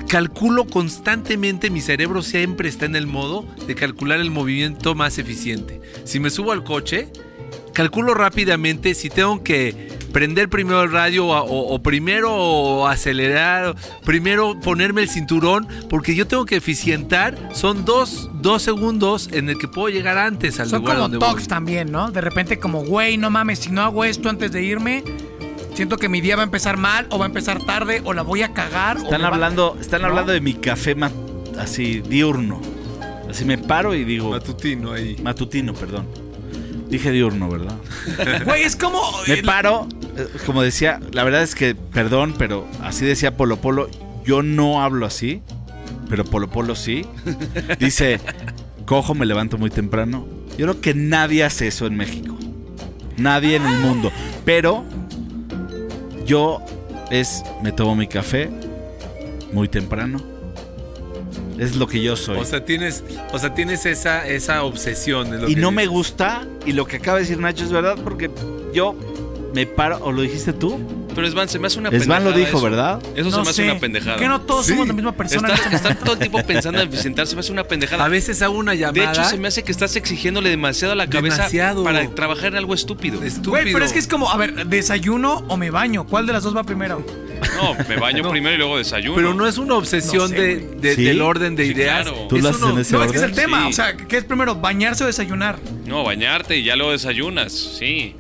[0.08, 5.82] calculo constantemente, mi cerebro siempre está en el modo de calcular el movimiento más eficiente.
[6.08, 7.10] Si me subo al coche,
[7.74, 13.76] calculo rápidamente si tengo que prender primero el radio o, o- o primero acelerar, o
[14.06, 17.38] primero ponerme el cinturón, porque yo tengo que eficientar.
[17.54, 21.18] Son dos, dos segundos en el que puedo llegar antes al Son lugar como donde
[21.18, 21.28] voy.
[21.28, 22.10] talks también, ¿no?
[22.12, 25.04] De repente como, güey, no mames, si no hago esto antes de irme,
[25.76, 28.22] siento que mi día va a empezar mal o va a empezar tarde o la
[28.24, 28.98] voy a cagar.
[28.98, 30.08] o Están va- hablando, están ¿No?
[30.08, 30.96] hablando de mi café
[31.60, 32.60] así diurno.
[33.30, 34.32] Así me paro y digo.
[34.32, 35.16] Matutino ahí.
[35.22, 36.08] matutino, perdón.
[36.90, 37.76] Dije diurno, ¿verdad?
[38.46, 39.02] Güey, es como...
[39.28, 43.90] Me paro, eh, como decía, la verdad es que, perdón, pero así decía Polo Polo,
[44.24, 45.42] yo no hablo así,
[46.10, 47.06] pero Polo Polo sí.
[47.80, 48.20] Dice,
[48.86, 50.26] cojo, me levanto muy temprano.
[50.58, 52.38] Yo creo que nadie hace eso en México.
[53.18, 54.12] Nadie en el mundo.
[54.46, 54.86] Pero
[56.26, 56.62] yo
[57.12, 58.50] es, me tomo mi café
[59.52, 60.37] muy temprano.
[61.60, 62.38] Es lo que yo soy.
[62.38, 65.34] O sea, tienes, o sea, tienes esa, esa obsesión.
[65.34, 65.92] es lo y que no me dices.
[65.94, 68.30] gusta, y lo que acaba de decir Nacho es verdad, porque
[68.74, 68.96] yo
[69.54, 70.80] me paro, o lo dijiste tú,
[71.16, 72.62] Pero Svan, se me hace una Svan lo pendejada dijo, eso.
[72.64, 73.02] ¿verdad?
[73.16, 73.72] Eso se no me hace sé.
[73.72, 74.18] una pendejada.
[74.18, 75.52] Que no todos somos la misma persona.
[75.52, 78.06] Estar, estar todo el tiempo pensando en eficientar se me hace una pendejada.
[78.06, 79.06] A veces hago una llamada.
[79.06, 81.84] de hecho, se me hace que estás exigiéndole demasiado a la cabeza Demasiado.
[81.84, 83.24] para trabajar en algo estúpido.
[83.24, 83.50] estúpido.
[83.50, 86.06] Güey, pero es que es como, a ver, ¿desayuno o me baño?
[86.06, 87.04] ¿Cuál de las dos va primero?
[87.56, 89.16] No, me baño primero y luego desayuno.
[89.16, 90.82] Pero no es una obsesión No sé, de, güey.
[90.82, 91.04] de- ¿Sí?
[91.04, 92.04] del orden de Sí, ideas.
[92.04, 92.28] claro.
[92.28, 93.62] ¿Tú Es lo haces uno- en ese No, es que es el tema.
[93.64, 93.68] Sí.
[93.70, 94.56] O sea, ¿qué es primero?
[94.56, 95.58] ¿Bañarse o desayunar?
[95.86, 98.16] No, bañarte y ya luego desayunas, sí.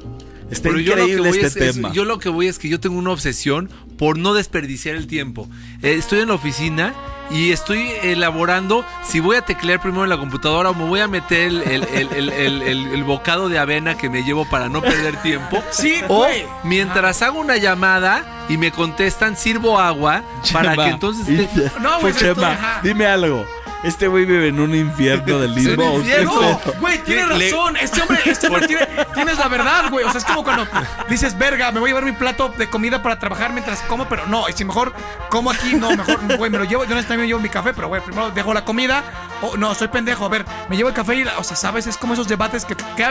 [0.51, 1.91] Está Pero yo lo, que increíble voy este es, es- tema.
[1.91, 5.47] yo lo que voy es que yo tengo una obsesión por no desperdiciar el tiempo.
[5.81, 6.93] Eh, estoy en la oficina
[7.29, 11.07] y estoy elaborando si voy a teclear primero en la computadora o me voy a
[11.09, 11.83] meter el, el-
[12.29, 12.31] el-
[12.61, 15.61] el- bocado de avena que me llevo para no perder tiempo.
[15.71, 16.45] Sí, O güey.
[16.63, 20.23] mientras hago una llamada y me contestan, sirvo agua
[20.53, 21.27] para que entonces...
[21.27, 23.45] esté- No, Pues, Chema, dime algo.
[23.83, 25.83] ¿Este güey vive en un infierno del limbo?
[25.93, 26.41] un o qué infierno.
[26.41, 27.77] No, güey, tienes Le- razón.
[27.77, 30.05] Este hombre, este hombre tiene, tienes la verdad, güey.
[30.05, 30.67] O sea, es como cuando
[31.09, 34.25] dices, verga, me voy a llevar mi plato de comida para trabajar mientras como, pero
[34.27, 34.93] no, y si mejor
[35.29, 37.87] como aquí, no, mejor, güey, me lo llevo, yo honestamente me llevo mi café, pero
[37.87, 39.03] güey, primero dejo la comida,
[39.41, 41.85] o no, soy pendejo, a ver, me llevo el café y, la- o sea, sabes,
[41.87, 43.05] es como esos debates que, que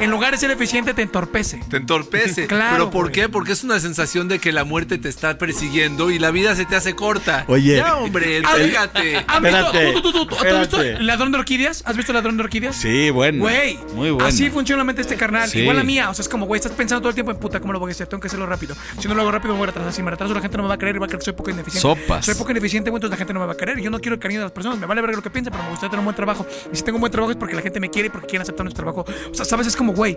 [0.00, 1.60] en lugar de ser eficiente te entorpece.
[1.70, 2.46] Te entorpece.
[2.58, 3.12] Claro, ¿Pero por güey.
[3.12, 3.28] qué?
[3.28, 6.64] Porque es una sensación de que la muerte te está persiguiendo y la vida se
[6.64, 7.44] te hace corta.
[7.46, 7.76] Oye.
[7.76, 9.16] Ya, hombre, Ah, entrégate.
[9.26, 10.82] ¿Has visto, Espérate, tú, tú, tú, tú, ¿tú has visto.
[11.02, 11.82] Ladrón de Orquídeas?
[11.86, 12.76] ¿Has visto Ladrón de Orquídeas?
[12.76, 13.40] Sí, bueno.
[13.42, 14.26] Güey, Muy bueno.
[14.26, 15.48] así funciona la mente este carnal.
[15.48, 15.60] Sí.
[15.60, 16.10] Igual la mía.
[16.10, 17.90] O sea, es como, güey, estás pensando todo el tiempo en puta, ¿cómo lo voy
[17.90, 18.06] a hacer?
[18.06, 18.74] Tengo que hacerlo rápido.
[18.98, 19.92] Si no lo hago rápido, me voy a retrasar.
[19.92, 21.24] Si me retraso, la gente no me va a creer y va a creer que
[21.24, 21.80] soy poco ineficiente.
[21.80, 22.24] Sopas.
[22.24, 23.80] Soy poco ineficiente, güey, entonces la gente no me va a querer.
[23.80, 24.78] Yo no quiero el cariño de las personas.
[24.78, 26.46] Me vale ver lo que piensen, pero me gustaría tener un buen trabajo.
[26.72, 28.42] Y si tengo un buen trabajo es porque la gente me quiere y porque quieren
[28.42, 29.04] aceptar nuestro trabajo.
[29.30, 29.66] O sea, ¿sabes?
[29.66, 30.16] Es como, güey.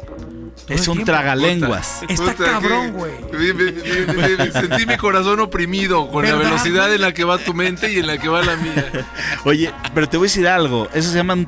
[0.68, 2.04] Es un tragalenguas.
[2.08, 3.12] Está Puta, cabrón, güey.
[4.52, 8.00] Sentí mi corazón oprimido con la ¿Verdad, velocidad en la que va tu mente y
[8.00, 8.92] en la que va la mía.
[9.44, 10.88] Oye, pero te voy a decir algo.
[10.94, 11.48] Eso se llaman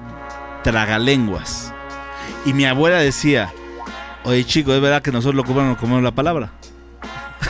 [0.64, 1.74] tragalenguas.
[2.46, 3.54] Y mi abuela decía,
[4.24, 6.52] oye chico, es verdad que nosotros lo ocupamos como la palabra.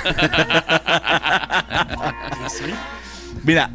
[3.44, 3.72] Mira,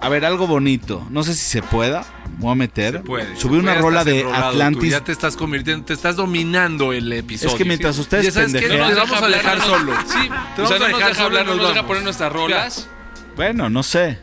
[0.00, 1.04] a ver, algo bonito.
[1.10, 2.04] No sé si se pueda.
[2.38, 3.02] Voy a meter.
[3.02, 4.90] Puede, Subí se una puede, rola estás de enrolado, tú Atlantis.
[4.90, 7.50] Ya te estás convirtiendo, te estás dominando el episodio.
[7.52, 8.60] Es que mientras ustedes Ya sabes qué?
[8.68, 9.92] pendejean- te vamos a dejar no- solo.
[10.06, 11.74] Sí, Te o vamos sea, a no nos dejar deja hablar, no nos nos deja
[11.80, 11.88] vamos.
[11.88, 12.88] poner nuestras rolas.
[13.36, 14.18] Bueno, no sé.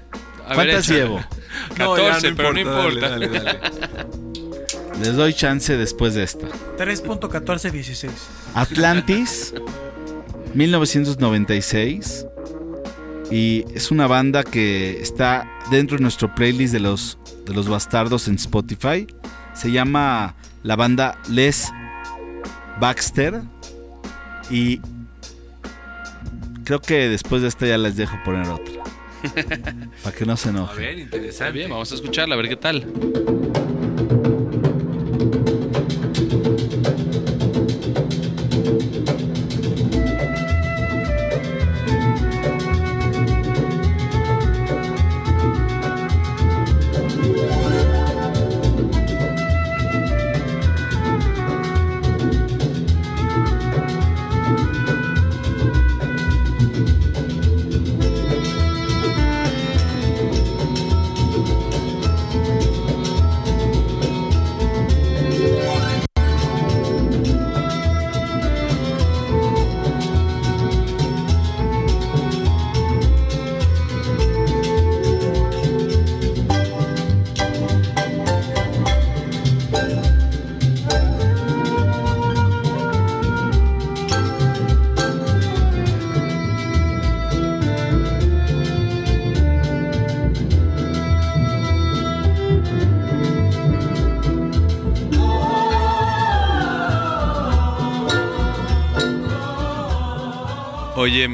[0.45, 0.99] A ver, ¿Cuántas échale.
[0.99, 1.19] llevo?
[1.77, 3.09] No, ya 14, pero no importa.
[3.09, 3.59] dale, dale, dale.
[5.01, 6.47] Les doy chance después de esta.
[6.77, 8.09] 3.1416.
[8.53, 9.53] Atlantis,
[10.53, 12.25] 1996.
[13.31, 18.27] Y es una banda que está dentro de nuestro playlist de los, de los bastardos
[18.27, 19.05] en Spotify.
[19.53, 21.69] Se llama la banda Les
[22.79, 23.41] Baxter.
[24.49, 24.81] Y
[26.63, 28.73] creo que después de esta ya les dejo poner otra.
[30.03, 30.77] Para que no se A enojen.
[30.77, 31.53] ver, interesante.
[31.53, 32.87] Bien, vamos a escucharla, a ver qué tal.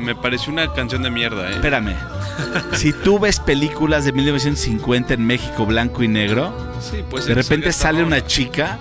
[0.05, 1.53] Me pareció una canción de mierda, ¿eh?
[1.55, 1.95] Espérame.
[2.73, 7.71] Si tú ves películas de 1950 en México blanco y negro, Sí, pues de repente
[7.73, 8.77] sale una chica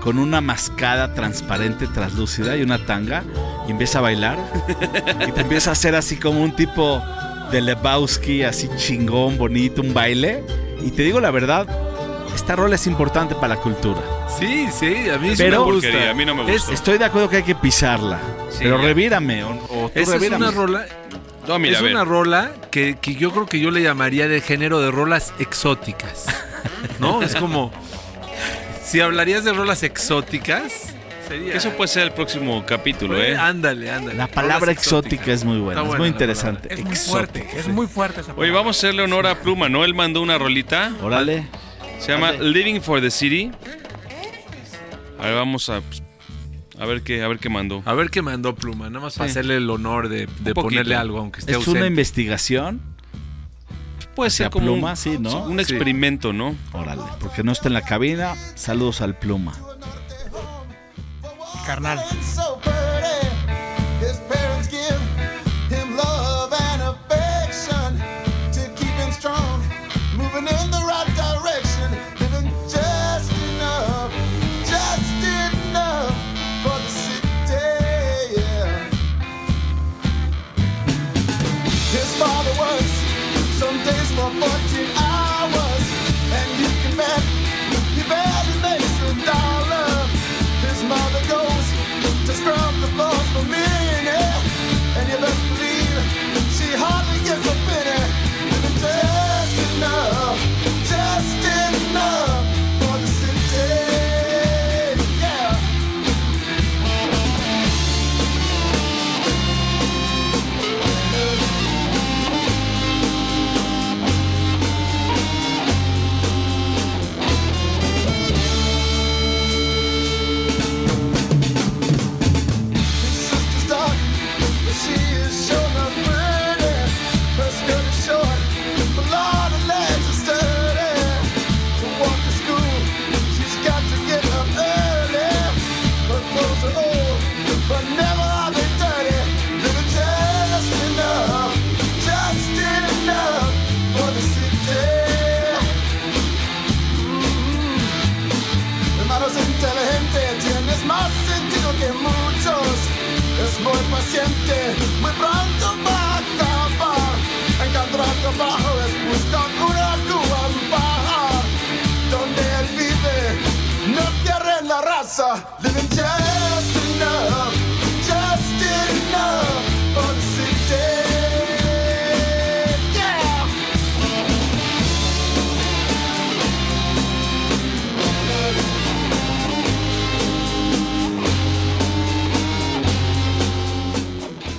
[0.00, 3.24] con una mascada transparente, translúcida y una tanga
[3.66, 4.36] y empieza a bailar
[5.26, 7.02] y te empieza a hacer así como un tipo
[7.50, 10.44] de Lebowski, así chingón, bonito, un baile.
[10.84, 11.66] Y te digo la verdad,
[12.34, 14.00] esta rola es importante para la cultura.
[14.38, 15.88] Sí, sí, a mí sí Pero- me gusta.
[15.88, 16.72] Porquería, a mí no me Es- gustó.
[16.74, 18.18] Estoy de acuerdo que hay que pisarla,
[18.50, 19.50] Sí, pero revírame o,
[19.94, 20.86] Esa es una rola,
[21.46, 24.80] No, mira, es una rola que, que yo creo que yo le llamaría de género
[24.80, 26.26] de rolas exóticas.
[26.98, 27.22] ¿No?
[27.22, 27.72] Es como.
[28.84, 30.94] Si hablarías de rolas exóticas,
[31.28, 31.54] sería.
[31.56, 33.36] Eso puede ser el próximo capítulo, Pues, ¿eh?
[33.36, 34.16] Ándale, ándale.
[34.16, 36.72] La palabra exótica es muy buena, es muy interesante.
[36.72, 37.40] Es muy Exótica.
[37.44, 38.60] fuerte, es muy fuerte esa Oye, palabra.
[38.60, 39.84] vamos a hacerle honor a Pluma, ¿no?
[39.84, 40.92] Él mandó una rolita.
[41.02, 41.46] Órale.
[41.98, 43.50] Se llama Living for the City.
[45.18, 45.80] A ver, vamos a.
[45.80, 46.02] pues,
[46.84, 47.82] A ver qué, a ver qué mandó.
[47.86, 49.30] A ver qué mandó Pluma, nada más para Sí.
[49.32, 51.78] hacerle el honor de, ponerle algo, aunque esté Es ausente.
[51.78, 52.82] una investigación.
[54.14, 55.44] Puede ser como Pluma, un, sí, ¿no?
[55.46, 55.62] un Sí.
[55.62, 56.54] experimento, ¿no?
[56.72, 58.34] Órale, porque no está en la cabina.
[58.54, 59.54] Saludos al pluma.
[61.66, 61.98] Carnal.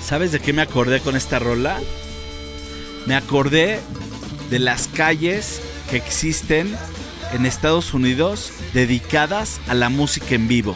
[0.05, 1.79] ¿Sabes de qué me acordé con esta rola?
[3.07, 3.79] Me acordé
[4.51, 6.75] de las calles que existen
[7.33, 10.75] en Estados Unidos dedicadas a la música en vivo.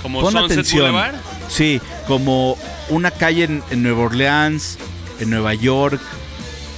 [0.00, 0.82] Como Pon Sunset atención.
[0.82, 1.16] Boulevard.
[1.48, 2.56] Sí, como
[2.88, 4.78] una calle en, en Nueva Orleans,
[5.18, 6.00] en Nueva York,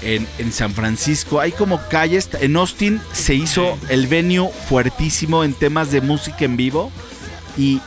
[0.00, 1.38] en, en San Francisco.
[1.38, 2.30] Hay como calles.
[2.40, 6.90] En Austin se hizo el venue fuertísimo en temas de música en vivo.
[7.58, 7.82] Y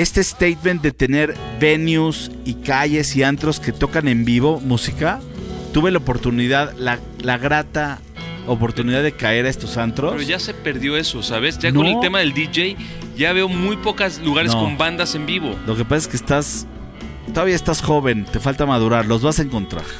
[0.00, 5.20] este statement de tener venues y calles y antros que tocan en vivo música,
[5.72, 7.98] tuve la oportunidad, la, la grata
[8.46, 10.12] oportunidad de caer a estos antros.
[10.12, 11.58] Pero ya se perdió eso, ¿sabes?
[11.58, 11.80] Ya No.
[11.80, 12.76] con el tema del DJ,
[13.16, 14.60] ya veo muy pocos lugares No.
[14.62, 15.54] con bandas en vivo.
[15.66, 16.66] Lo que pasa es que estás.
[17.32, 19.84] Todavía estás joven, te falta madurar, los vas a encontrar.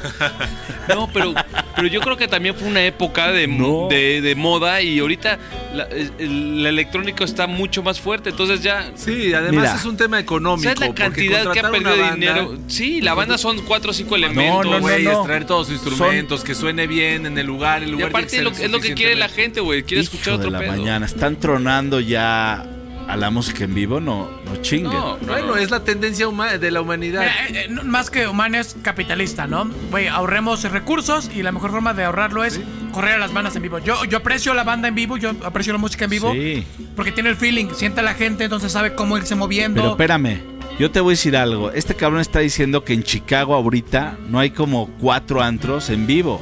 [0.87, 1.33] No, pero,
[1.75, 3.87] pero yo creo que también fue una época de, No.
[3.89, 5.37] de, de moda y ahorita
[5.73, 5.83] la,
[6.17, 8.31] el, electrónico está mucho más fuerte.
[8.31, 8.91] Entonces ya.
[8.95, 9.75] Sí, además Mira.
[9.75, 10.63] es un tema económico.
[10.63, 12.57] ¿Sabes la cantidad que ha perdido de dinero?
[12.67, 14.65] Sí, la banda son cuatro o cinco elementos.
[14.65, 15.23] no, no, güey, no.
[15.45, 17.83] todos sus instrumentos, que suene bien en el lugar.
[17.83, 19.83] El Y lugar aparte lo- que ser es lo que quiere la gente, güey.
[19.83, 20.71] Quiere Hijo escuchar otro de la pedo.
[20.71, 21.05] mañana.
[21.05, 22.65] Están tronando ya
[23.11, 24.93] a la música en vivo, no, no chinguen.
[24.93, 25.55] No, no, Bueno, no.
[25.57, 27.21] es la tendencia huma- de la humanidad.
[27.21, 29.69] Mira, eh, eh, no- más que humano es capitalista, ¿no?
[29.91, 32.61] Güey, ahorremos recursos y la mejor forma de ahorrarlo es
[32.93, 33.79] correr a las bandas en vivo.
[33.79, 36.63] Yo, yo aprecio la banda en vivo, yo aprecio la música en vivo Sí.
[36.95, 39.81] porque tiene el feeling, siente a la gente, entonces sabe cómo irse moviendo.
[39.81, 40.41] Pero espérame,
[40.79, 41.71] yo te voy a decir algo.
[41.71, 46.41] Este cabrón está diciendo que en Chicago ahorita no hay como cuatro antros en vivo.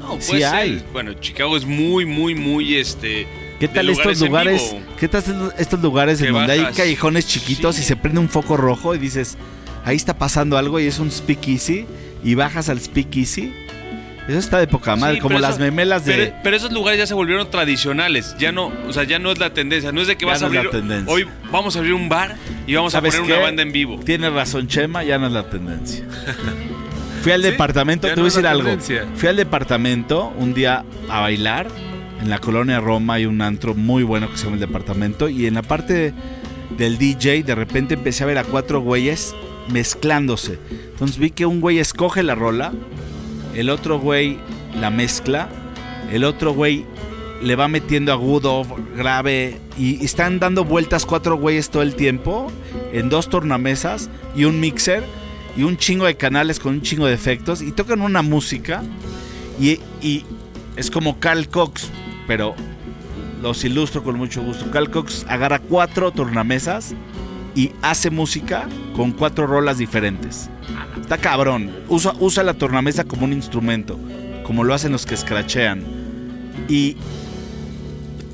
[0.00, 0.54] No, Sí puede ser.
[0.54, 0.84] hay.
[0.92, 3.26] Bueno, Chicago es muy, muy, muy este.
[3.60, 4.74] ¿Qué tal estos en lugares?
[4.98, 6.76] ¿Qué tal estos- estos lugares en donde hay bajas.
[6.76, 7.82] callejones chiquitos Sí.
[7.82, 9.36] y se prende un foco rojo y dices,
[9.84, 11.86] ahí está pasando algo y es un speakeasy
[12.22, 13.52] y bajas al speakeasy?
[14.26, 16.14] Eso está de poca madre, Sí, como las eso- memelas de...
[16.14, 18.34] Pero, pero esos lugares ya se volvieron tradicionales.
[18.38, 19.92] Ya no, o sea, ya no es la tendencia.
[19.92, 20.70] No es de que Ya vas a no es la abrir.
[20.72, 21.12] tendencia.
[21.12, 22.36] Hoy vamos a abrir un bar
[22.66, 23.34] y vamos a ¿Sabes poner qué?
[23.34, 24.00] una banda en vivo.
[24.02, 26.06] Tienes razón, Chema, ya no es la tendencia.
[27.22, 28.70] Fui al Sí, departamento, ya te voy a decir algo.
[29.14, 31.68] Fui al departamento un día a bailar.
[32.24, 35.28] En la colonia Roma hay un antro muy bueno que se llama el departamento.
[35.28, 36.14] Y en la parte
[36.78, 39.34] del DJ, de repente empecé a ver a cuatro güeyes
[39.68, 40.58] mezclándose.
[40.70, 42.72] Entonces vi que un güey escoge la rola,
[43.54, 44.38] el otro güey
[44.80, 45.50] la mezcla,
[46.10, 46.86] el otro güey
[47.42, 48.64] le va metiendo agudo,
[48.96, 52.50] grave, y están dando vueltas cuatro güeyes todo el tiempo
[52.94, 55.04] en dos tornamesas y un mixer
[55.58, 58.82] y un chingo de canales con un chingo de efectos y tocan una música
[59.60, 60.24] y, y
[60.76, 61.90] es como Carl Cox,
[62.26, 62.54] pero
[63.42, 64.70] los ilustro con mucho gusto.
[64.70, 66.94] Carl Cox agarra cuatro tornamesas
[67.54, 70.50] y hace música con cuatro rolas diferentes.
[71.00, 71.70] Está cabrón.
[71.88, 73.98] Usa, usa la tornamesa como un instrumento,
[74.44, 75.84] como lo hacen los que scratchean.
[76.68, 76.96] Y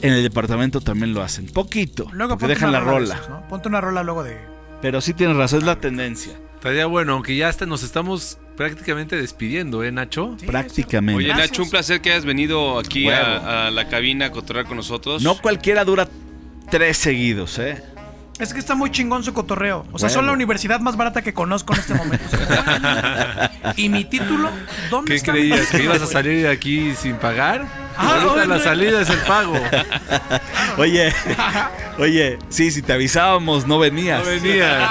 [0.03, 1.47] en el departamento también lo hacen.
[1.47, 2.07] Poquito.
[2.13, 3.47] Luego porque dejan la rola.
[3.49, 4.39] Ponte una rola luego de.
[4.81, 6.33] Pero sí tienes razón, es la tendencia.
[6.55, 10.37] Estaría bueno, aunque ya hasta nos estamos prácticamente despidiendo, ¿eh, Nacho?
[10.45, 11.17] Prácticamente.
[11.17, 11.51] Oye, Gracias.
[11.53, 15.23] Nacho, un placer que hayas venido aquí a, a la cabina a cotorrear con nosotros.
[15.23, 16.07] No cualquiera dura
[16.71, 17.83] tres seguidos, ¿eh?
[18.39, 19.87] Es que está muy chingón su cotorreo.
[19.93, 22.37] O sea, son la universidad más barata que conozco en este momento.
[23.77, 24.51] y mi título,
[24.91, 25.67] ¿dónde ¿Qué está creías?
[25.69, 27.67] ¿Que ibas a salir de aquí sin pagar?
[28.03, 29.53] Ah, Ahorita la salida es el pago.
[30.79, 31.13] Oye,
[31.99, 34.21] oye, sí, si te avisábamos, no venías.
[34.25, 34.89] No venías.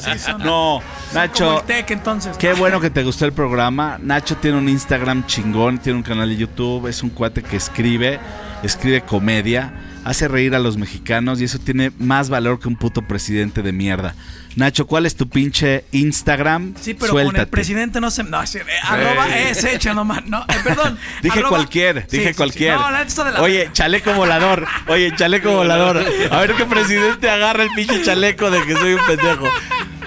[0.04, 0.82] Sí, son- No, son como
[1.12, 2.36] Nacho, el Tec, entonces.
[2.38, 3.98] qué bueno que te gustó el programa.
[4.00, 8.18] Nacho tiene un Instagram chingón, tiene un canal de YouTube, es un cuate que escribe,
[8.62, 9.72] escribe comedia,
[10.04, 13.72] hace reír a los mexicanos y eso tiene más valor que un puto presidente de
[13.72, 14.14] mierda.
[14.56, 16.74] Nacho, ¿cuál es tu pinche Instagram?
[16.80, 17.50] Sí, pero con el Suéltate.
[17.52, 18.24] presidente no se.
[18.24, 20.26] No, sí, eh, arroba es hecha nomás.
[20.26, 20.98] No, eh, perdón.
[21.22, 22.74] Dije arroba- cualquier, Sí, dije sí, cualquier.
[22.74, 23.72] No, la de la Oye, verga.
[23.72, 24.66] chaleco volador.
[24.88, 26.04] Oye, chaleco volador.
[26.32, 29.46] A ver qué presidente agarra el pinche chaleco de que soy un pendejo.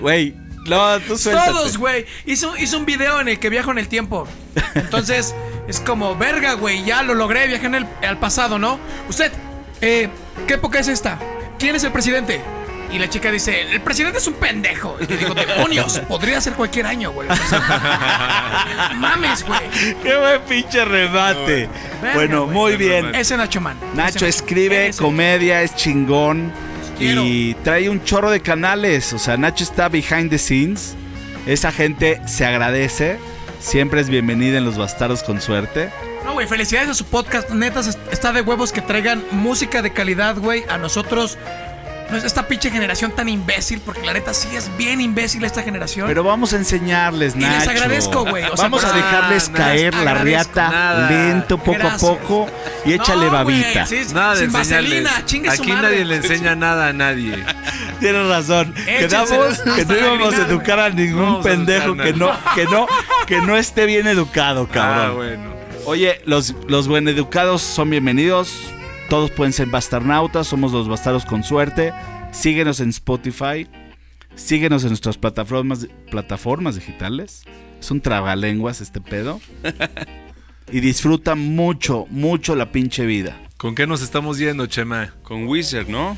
[0.01, 0.35] Güey,
[0.67, 1.51] no, tú suéltate.
[1.51, 2.05] Todos, güey.
[2.25, 4.27] Hizo, hizo un video en el que viajo en el tiempo.
[4.75, 5.33] Entonces,
[5.69, 8.77] es como, verga, güey, ya lo logré, viajé en el, al pasado, ¿no?
[9.07, 9.31] Usted,
[9.83, 10.09] eh,
[10.47, 11.19] ¿qué época es esta?
[11.59, 12.41] ¿Quién es el presidente?
[12.91, 14.95] Y la chica dice, el presidente es un pendejo.
[14.99, 17.27] Y yo digo, demonios, podría ser cualquier año, güey.
[17.27, 19.61] O sea, mames, güey.
[20.03, 21.69] Qué buen pinche remate.
[22.13, 22.55] Bueno, güey.
[22.55, 23.15] muy bien.
[23.15, 23.77] Ese Nacho Man.
[23.95, 25.01] Nacho Ese- escribe ese.
[25.01, 26.51] comedia, es chingón.
[26.99, 27.23] quiero.
[27.25, 29.11] Y trae un chorro de canales.
[29.13, 30.95] O sea, Nacho está behind the scenes.
[31.47, 33.17] Esa gente se agradece.
[33.59, 35.89] Siempre es bienvenida en Los Bastardos con Suerte.
[36.25, 37.49] No, güey, felicidades a su podcast.
[37.49, 40.63] Neta, es- está de huevos que traigan música de calidad, güey.
[40.69, 41.37] A nosotros
[42.09, 45.63] no es esta pinche generación tan imbécil, porque la neta sí es bien imbécil esta
[45.63, 46.07] generación.
[46.07, 47.71] Pero vamos a enseñarles, Y les Nacho.
[47.71, 48.43] agradezco, güey.
[48.43, 51.09] O sea, vamos a pues, dejarles nada, caer la riata nada.
[51.09, 52.03] lento, poco Gracias.
[52.03, 52.47] a poco
[52.85, 53.85] y échale No, babita.
[53.85, 55.03] sí, Nada de sin enseñarles.
[55.03, 55.89] vaselina, chingue su Aquí madre.
[55.89, 57.43] nadie le enseña nada a nadie.
[57.99, 58.73] Tienes razón.
[58.85, 62.31] Quedamos que no íbamos a educar a ningún No vamos a pendejo educar que no,
[62.55, 62.87] que no,
[63.25, 65.05] que no esté bien educado, cabrón.
[65.05, 65.62] Ah, bueno.
[65.85, 68.57] Oye, los, los buen educados son bienvenidos.
[69.09, 70.47] Todos pueden ser bastarnautas.
[70.47, 71.91] Somos los bastardos con suerte.
[72.31, 73.67] Síguenos en Spotify.
[74.35, 77.43] Síguenos en nuestras plataformas, plataformas digitales.
[77.79, 79.41] Es un tragalenguas este pedo.
[80.71, 83.37] Y disfruta mucho, mucho la pinche vida.
[83.57, 85.13] ¿Con qué nos estamos yendo, Chema?
[85.21, 86.17] Con Wizard, ¿no?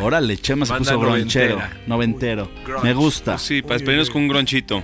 [0.00, 1.60] Órale, Chema se puso gronchero.
[1.86, 2.50] Noventero.
[2.82, 3.38] Me gusta.
[3.38, 4.82] Sí, para despedirnos con un gronchito.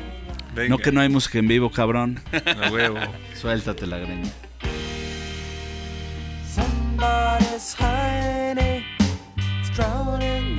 [0.58, 0.70] Venga.
[0.70, 2.20] No que no hay música en vivo, cabrón.
[2.32, 2.98] A huevo.
[3.34, 4.28] Suéltate la greña.
[6.44, 8.82] Somebody's hiding,
[9.76, 10.57] drowning